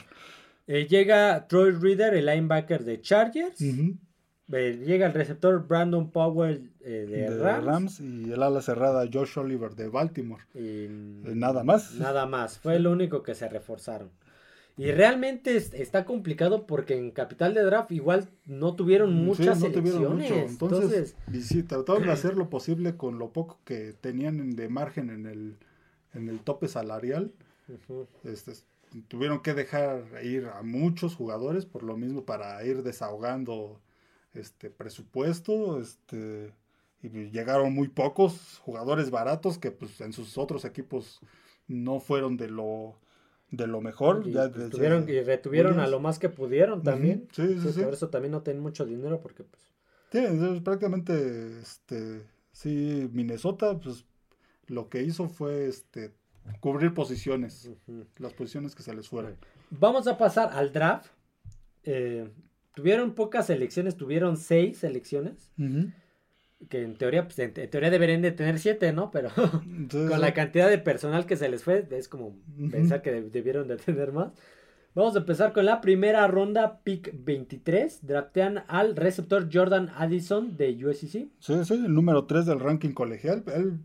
[0.67, 3.63] Eh, llega Troy Reader, el linebacker de Chargers.
[3.63, 7.65] Eh, llega el receptor Brandon Powell eh, de, de Rams.
[7.65, 8.01] Rams.
[8.01, 10.43] y el ala cerrada Josh Oliver de Baltimore.
[10.55, 11.95] Y nada más.
[11.95, 12.59] Nada más.
[12.59, 14.11] Fue lo único que se reforzaron.
[14.79, 19.65] Y realmente es- está complicado porque en Capital de Draft igual no tuvieron muchas Sí,
[19.65, 20.35] no tuvieron mucho.
[20.35, 24.57] Entonces, Entonces, y sí, trataron de hacer lo posible con lo poco que tenían en-
[24.57, 25.57] de margen en el,
[26.15, 27.33] en el tope salarial.
[28.25, 28.53] Este,
[29.09, 33.81] tuvieron que dejar ir a muchos jugadores por lo mismo para ir desahogando
[34.33, 35.81] este presupuesto.
[35.81, 36.53] Este,
[37.03, 41.21] y llegaron muy pocos jugadores baratos que pues en sus otros equipos
[41.67, 42.97] no fueron de lo
[43.51, 44.23] de lo mejor.
[44.27, 47.29] y, ya pues, tuvieron- y retuvieron a lo más que pudieron también.
[47.33, 47.83] Ujú, sí, sí, sí.
[47.83, 49.63] Por eso también no tienen mucho dinero porque pues
[50.13, 52.23] Sí, entonces prácticamente, este,
[52.53, 54.05] sí, Minnesota, pues
[54.67, 56.13] lo que hizo fue, este,
[56.61, 58.07] cubrir posiciones, ujú.
[58.19, 59.37] las posiciones que se les fueron.
[59.71, 61.11] Vamos a pasar al draft.
[61.85, 62.29] Eh,
[62.75, 65.51] tuvieron pocas selecciones, tuvieron seis selecciones.
[66.69, 69.11] Que en teoría, pues, en, teoría deberían de tener siete, ¿no?
[69.11, 69.31] Pero
[69.65, 72.37] Entonces, con la cantidad de personal que se les fue, es como
[72.71, 74.33] pensar que deb- debieron de tener más.
[74.95, 78.05] Vamos a empezar con la primera ronda, pick 23.
[78.05, 81.29] Draftean al receptor Jordan Addison de USC.
[81.39, 83.79] sí, sí, el número 3 del ranking colegial, él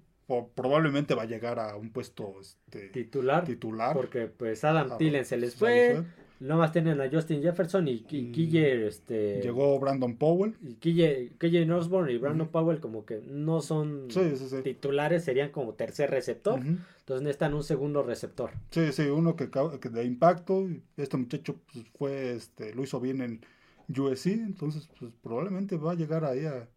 [0.56, 3.44] probablemente va a llegar a un puesto este, Titular.
[3.46, 3.94] titular.
[3.96, 6.04] Porque pues Adam Ah, Thielen se les se fue.
[6.40, 8.32] Nomás tienen a Justin Jefferson y, y Mm.
[8.34, 9.42] Kille, este...
[9.42, 10.56] Llegó Brandon Powell.
[10.62, 12.50] Y Kille, Kille Osborne y Brandon.
[12.50, 14.62] Powell como que no son Sí, sí, sí.
[14.62, 16.60] titulares, serían como tercer receptor.
[16.60, 18.52] Entonces necesitan un segundo receptor.
[18.72, 20.68] Sí, sí, uno que, que de impacto.
[20.98, 23.42] Este muchacho pues, fue, este, lo hizo bien en
[23.90, 26.68] USC, entonces pues, probablemente va a llegar ahí a,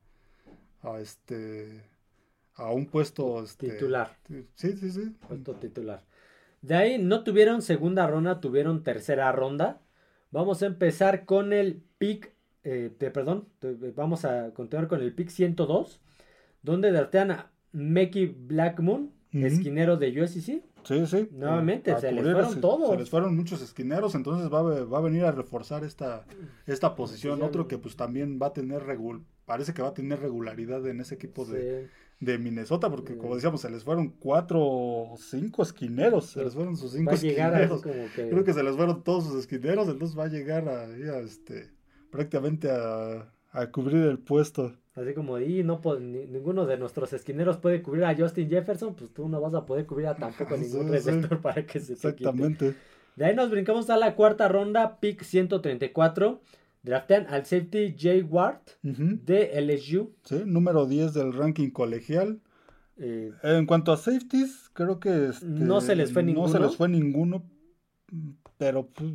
[0.82, 1.82] a este
[2.54, 4.16] a un puesto este, Titular.
[4.54, 5.12] Sí, sí, sí.
[5.28, 6.02] puesto titular.
[6.66, 9.80] De ahí no tuvieron segunda ronda, tuvieron tercera ronda.
[10.30, 12.32] Vamos a empezar con el pick,
[12.64, 16.00] eh, de- perdón, de- vamos a continuar con el pick 102,
[16.62, 19.46] donde draftean a Mekhi Blackmon, Ujú.
[19.46, 20.62] esquinero de USC.
[20.82, 21.28] Sí, sí.
[21.32, 22.90] Nuevamente, A se les fueron todos.
[22.90, 26.24] Se les fueron muchos esquineros, entonces va a, va a venir a reforzar esta,
[26.66, 27.42] esta posición.
[27.42, 31.00] Otro que pues también va a tener regul- parece que va a tener regularidad en
[31.00, 31.52] ese equipo Sí.
[31.52, 31.88] de
[32.20, 36.92] Minnesota, porque como decíamos, se les fueron cuatro o cinco esquineros, se les fueron sus
[36.92, 37.82] cinco a esquineros.
[37.82, 38.08] que...
[38.30, 41.70] Creo que se les fueron todos sus esquineros, entonces va a llegar a, a, este,
[42.10, 44.74] prácticamente a, a cubrir el puesto.
[44.94, 48.94] Así como, y no po- ni- ninguno de nuestros esquineros puede cubrir a Justin Jefferson,
[48.94, 50.92] pues tú no vas a poder cubrir a tampoco Sí, ningún sí.
[50.92, 52.06] receptor para que se te quite.
[52.24, 52.74] Exactamente.
[53.14, 56.40] De ahí nos brincamos a la cuarta ronda, pick 134.
[56.86, 59.18] Draftean al safety Jay Ward Ujú.
[59.24, 60.14] de LSU.
[60.24, 62.40] Sí, número 10 del ranking colegial.
[62.96, 66.66] Eh, En cuanto a safeties, creo que este, No se les fue No se ninguno.
[66.66, 67.44] les fue ninguno,
[68.56, 69.10] pero pues,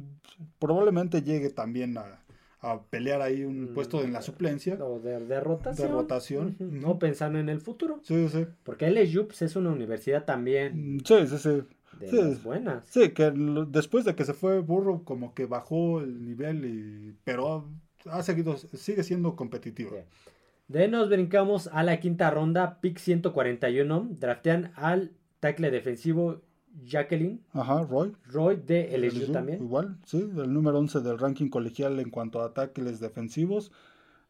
[0.59, 2.23] probablemente llegue también a,
[2.59, 4.75] a pelear ahí un Mm, puesto en la suplencia.
[4.83, 5.87] o de, de rotación.
[5.87, 6.55] De rotación.
[6.59, 8.01] No pensando en el futuro.
[8.03, 8.45] Sí, sí.
[8.63, 11.61] Porque LSU pues, es una universidad también Sí, sí, sí.
[12.01, 12.17] De sí.
[12.17, 12.85] las buenas.
[12.87, 13.31] Sí, que
[13.67, 17.69] después de que se fue Burro, como que bajó el nivel, y, pero
[18.09, 19.91] ha seguido, sigue siendo competitivo.
[19.91, 20.31] Sí.
[20.67, 24.07] De ahí nos brincamos a la quinta ronda, pick 141.
[24.11, 26.41] Draftean al tackle defensivo
[26.85, 28.15] Jacqueline Ajá, Roy.
[28.27, 29.61] Roy de LSU LSU, también.
[29.61, 33.71] Igual, sí, el número 11 del ranking colegial en cuanto a ataques defensivos.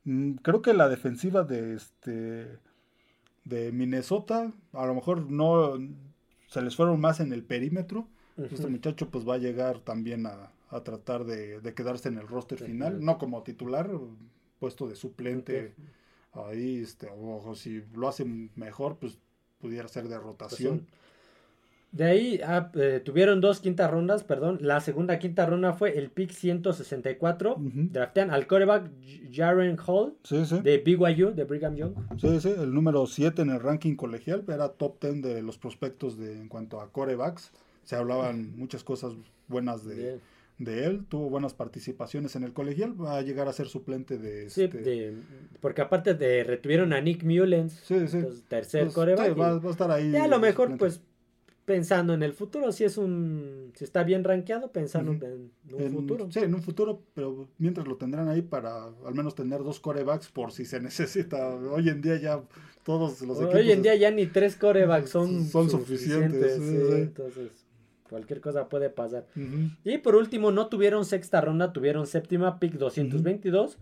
[0.03, 2.57] Mm, Creo que la defensiva de este
[3.43, 5.74] de Minnesota, a lo mejor no
[6.52, 8.08] se les fueron más en el perímetro.
[8.38, 12.28] Este muchacho pues va a llegar también a, a tratar de, de quedarse en el
[12.28, 13.89] roster final, no como titular,
[14.60, 15.74] puesto de suplente
[16.34, 18.26] ahí, este, o, o si lo hace
[18.56, 19.18] mejor, pues
[19.60, 20.88] pudiera ser de rotación.
[21.91, 24.59] De ahí ah, eh, tuvieron dos quintas rondas, perdón.
[24.61, 27.55] La segunda quinta ronda fue el pick 164.
[27.55, 27.69] Ujú.
[27.91, 28.89] Draftean al coreback
[29.31, 30.61] Jaren Hall Sí, sí.
[30.61, 31.93] de BYU, de Brigham Young.
[32.17, 36.17] Sí, sí, el número 7 en el ranking colegial, era top 10 de los prospectos
[36.17, 37.51] de, en cuanto a corebacks.
[37.83, 39.13] Se hablaban muchas cosas
[39.49, 40.21] buenas de, Bien.
[40.59, 44.49] de él, tuvo buenas participaciones en el colegial, va a llegar a ser suplente de...
[44.49, 45.13] Sí, este- de-
[45.59, 48.21] porque aparte de retuvieron a Nick Mullens, sí, sí.
[48.47, 49.25] tercer Pues, coreback.
[49.25, 50.09] sí, y- va, va a estar ahí.
[50.11, 50.79] y a lo mejor, suplente.
[50.79, 51.01] pues,
[51.66, 55.91] pensando en el futuro, si es un, si está bien rankeado, pensando en un En-
[55.93, 56.30] futuro.
[56.32, 60.30] Sí, en un futuro, pero mientras lo tendrán ahí para al menos tener dos corebacks
[60.30, 61.55] por si se necesita.
[61.55, 62.41] Hoy en día ya
[62.84, 63.55] todos los equipos...
[63.55, 66.93] Hoy en día ya ni tres corebacks son, Son suficientes, sí, sí, sí.
[66.93, 67.51] Entonces,
[68.09, 69.28] cualquier cosa puede pasar.
[69.84, 73.78] Y por último, no tuvieron sexta ronda, tuvieron séptima, pick 222.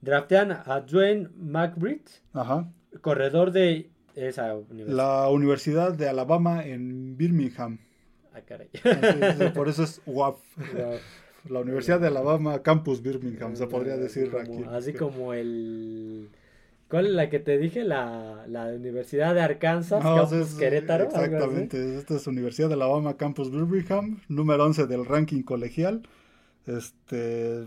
[0.00, 2.02] Draftean a Dwayne McBride,
[3.00, 4.96] corredor de esa universidad.
[4.96, 7.78] La Universidad de Alabama en Birmingham.
[8.34, 8.68] Ah, caray.
[8.84, 10.38] Así por eso es UAF.
[10.56, 10.94] Wow.
[11.48, 14.64] La Universidad de Alabama, Campus Birmingham, se podría decir como- aquí.
[14.70, 16.28] Así como el...
[16.88, 17.84] ¿Cuál es la que te dije?
[17.84, 21.04] La, la Universidad de Arkansas, No, Campus es- Querétaro.
[21.04, 26.02] Exactamente, esta es Universidad de Alabama, Campus Birmingham, número 11 del ranking colegial.
[26.66, 27.62] Este,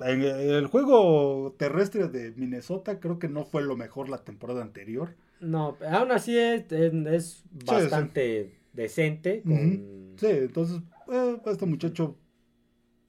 [0.00, 5.14] en el juego terrestre de Minnesota creo que no fue lo mejor la temporada anterior.
[5.40, 9.42] No, aún así es, es bastante decente.
[9.42, 10.14] Con...
[10.18, 10.80] Sí, entonces
[11.12, 12.16] eh, este muchacho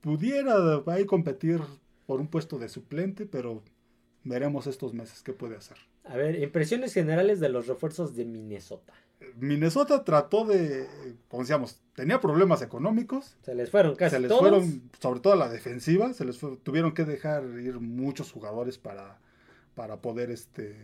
[0.02, 0.56] pudiera
[0.88, 1.62] ahí competir
[2.06, 3.64] por un puesto de suplente, pero
[4.24, 5.78] veremos estos meses qué puede hacer.
[6.06, 8.94] A ver, impresiones generales de los refuerzos de Minnesota.
[9.36, 10.86] Minnesota trató de,
[11.28, 14.42] como decíamos, tenía problemas económicos, Se les fueron casi se les todos.
[14.42, 18.78] fueron, sobre todo a la defensiva, se les fue- tuvieron que dejar ir muchos jugadores
[18.78, 19.20] para,
[19.74, 20.76] para poder este,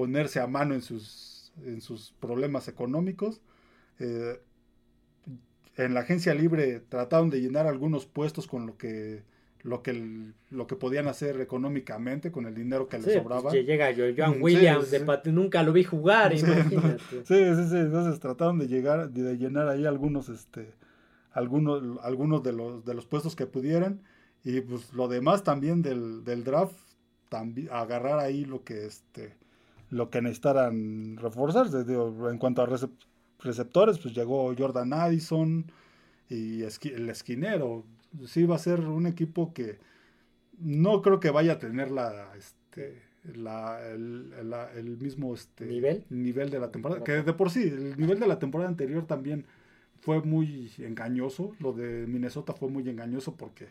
[0.00, 3.40] ponerse a mano en sus, en sus problemas económicos.
[3.98, 4.40] Eh,
[5.76, 9.22] en la agencia libre trataron de llenar algunos puestos con lo que
[9.62, 9.92] lo que
[10.50, 13.50] lo que podían hacer económicamente con el dinero que Sí, les pues, sobraba.
[13.52, 15.04] que llega yo, John Sí, Williams, sí, de sí.
[15.04, 16.98] pat- nunca lo vi jugar, imagínate.
[17.26, 17.76] Sí, sí, sí.
[17.76, 20.72] Entonces trataron de llegar, de llenar ahí algunos, este,
[21.32, 24.00] algunos, algunos de los, de los puestos que pudieran.
[24.44, 26.74] Y pues lo demás también del, del draft,
[27.28, 29.34] también agarrar ahí lo que, este,
[29.90, 31.84] lo que necesitaran reforzarse.
[31.84, 32.90] Digo, en cuanto a recep-
[33.40, 35.70] receptores, pues llegó Jordan Addison
[36.28, 37.84] y esqui- el esquinero.
[38.26, 39.78] Sí va a ser un equipo que
[40.58, 43.02] no creo que vaya a tener la, este,
[43.34, 46.04] la, el, la- el mismo este, ¿Nivel?
[46.10, 47.02] nivel de la temporada.
[47.04, 49.44] Que de por sí, el nivel de la temporada anterior también
[50.00, 51.52] fue muy engañoso.
[51.58, 53.68] Lo de Minnesota fue muy engañoso porque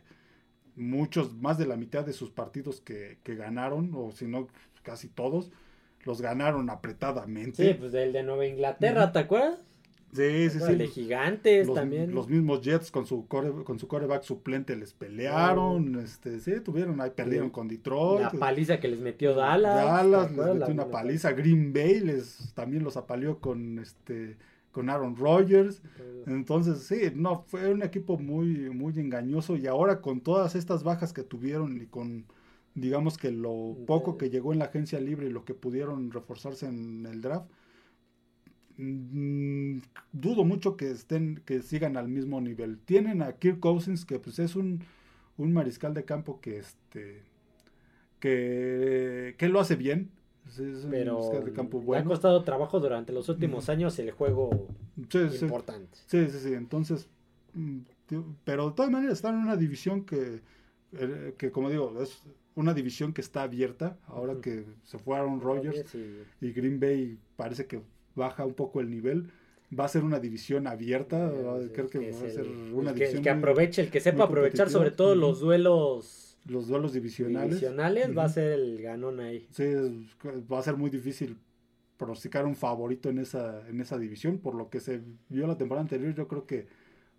[0.75, 4.47] muchos, más de la mitad de sus partidos que, que ganaron, o si no,
[4.83, 5.51] casi todos,
[6.05, 7.67] los ganaron apretadamente.
[7.67, 9.59] Sí, pues del de Nueva Inglaterra, ¿te acuerdas?
[10.11, 10.75] Sí, sí, El sí.
[10.75, 12.15] de Gigantes Los, también.
[12.15, 16.99] los mismos Jets con su core, con su coreback suplente les pelearon, este, sí, tuvieron
[16.99, 18.21] ahí, perdieron con Detroit.
[18.21, 19.75] La paliza que les metió Dallas.
[19.75, 21.31] Dallas ¿te les metió una paliza.
[21.33, 24.37] Green Bay les también los apaleó con este
[24.71, 25.81] con Aaron Rodgers.
[26.25, 29.57] Entonces, sí, no, fue un equipo muy, muy engañoso.
[29.57, 32.25] Y ahora con todas estas bajas que tuvieron y con
[32.81, 36.67] digamos que lo poco que llegó en la agencia libre y lo que pudieron reforzarse
[36.67, 37.49] en el draft,
[38.77, 39.79] mm,
[40.11, 42.79] dudo mucho que estén, que sigan al mismo nivel.
[42.79, 44.83] Tienen a Kirk Cousins, que pues es un,
[45.37, 47.23] un mariscal de campo que este
[48.19, 50.11] que, que lo hace bien.
[50.47, 52.03] Es, es un Pero mariscal de campo le ha bueno.
[52.03, 54.67] costado trabajo durante los últimos años el juego
[55.09, 55.99] Sí, importante.
[56.07, 56.53] Sí, sí, sí.
[56.53, 57.09] Entonces,
[57.53, 57.79] mm,
[58.43, 60.41] pero de todas maneras están en una división que,
[60.93, 62.23] eh, que como digo, es
[62.55, 63.97] una división que está abierta.
[64.07, 66.19] Ahora que se fueron Rogers Sí.
[66.41, 67.81] y Green Bay parece que
[68.15, 69.31] baja un poco el nivel.
[69.77, 71.31] Va a ser una división abierta.
[71.31, 73.17] Sí, creo que, va a ser el una que, división.
[73.17, 77.49] el que aproveche, el que sepa aprovechar sobre todo los duelos los duelos divisionales.
[77.51, 79.45] divisionales va a ser el ganón ahí.
[79.51, 79.65] Sí,
[80.51, 81.37] va a ser muy difícil
[81.97, 84.39] pronosticar un favorito en esa, en esa división.
[84.39, 86.65] Por lo que se vio la temporada anterior, yo creo que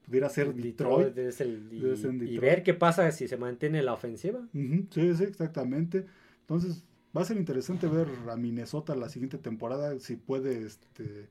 [0.06, 1.16] pudiera ser Detroit.
[1.16, 4.40] es el- y, ser ver qué pasa si se mantiene la ofensiva.
[4.52, 6.06] Sí, sí, exactamente.
[6.40, 6.84] Entonces,
[7.16, 11.28] va a ser interesante ver a Minnesota la siguiente temporada, si puede este,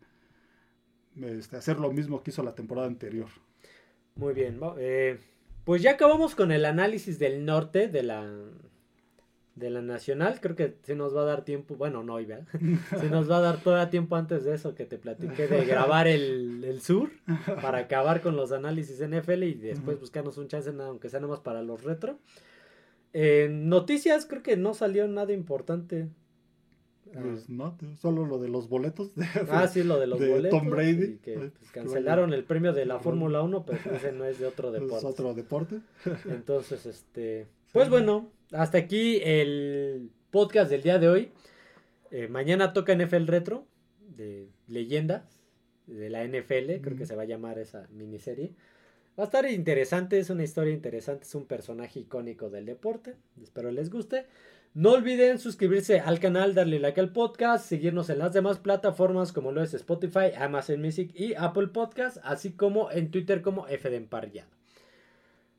[1.21, 3.27] este, hacer lo mismo que hizo la temporada anterior.
[4.15, 4.59] Muy bien.
[4.77, 5.19] eh,
[5.65, 8.29] pues ya acabamos con el análisis del norte de la
[9.59, 10.39] de la nacional.
[10.41, 11.75] Creo que se nos va a dar tiempo.
[11.75, 12.47] Bueno, no hoy, ¿verdad?
[12.99, 16.07] Se nos va a dar todavía tiempo antes de eso que te platiqué de grabar
[16.07, 17.09] el, el sur
[17.61, 21.31] para acabar con los análisis NFL y después buscarnos un chance, nada, aunque sea nada
[21.31, 22.17] más para los retro.
[23.13, 26.09] En noticias, creo que no salió nada importante.
[27.11, 29.15] Pues, no, solo lo de los boletos.
[29.15, 30.59] de- Ah, sí, lo de los de boletos.
[30.59, 31.03] Tom Brady.
[31.03, 32.99] y que Ay, pues, cancelaron el premio de la.
[32.99, 35.05] Fórmula 1, pero ese no es de otro es deporte.
[35.07, 35.79] otro deporte.
[36.29, 37.47] Entonces, este.
[37.73, 41.31] Pues bueno, hasta aquí el podcast del día de hoy.
[42.11, 43.65] Eh, mañana toca NFL Retro
[44.15, 45.23] de leyendas
[45.87, 46.81] de la NFL.
[46.81, 48.53] Creo que se va a llamar esa miniserie.
[49.17, 53.15] Va a estar interesante, es una historia interesante, es un personaje icónico del deporte.
[53.41, 54.25] Espero les guste.
[54.73, 59.51] No olviden suscribirse al canal, darle like al podcast, seguirnos en las demás plataformas como
[59.51, 64.58] lo es Spotify, Amazon Music y Apple Podcast, así como en Twitter como F de.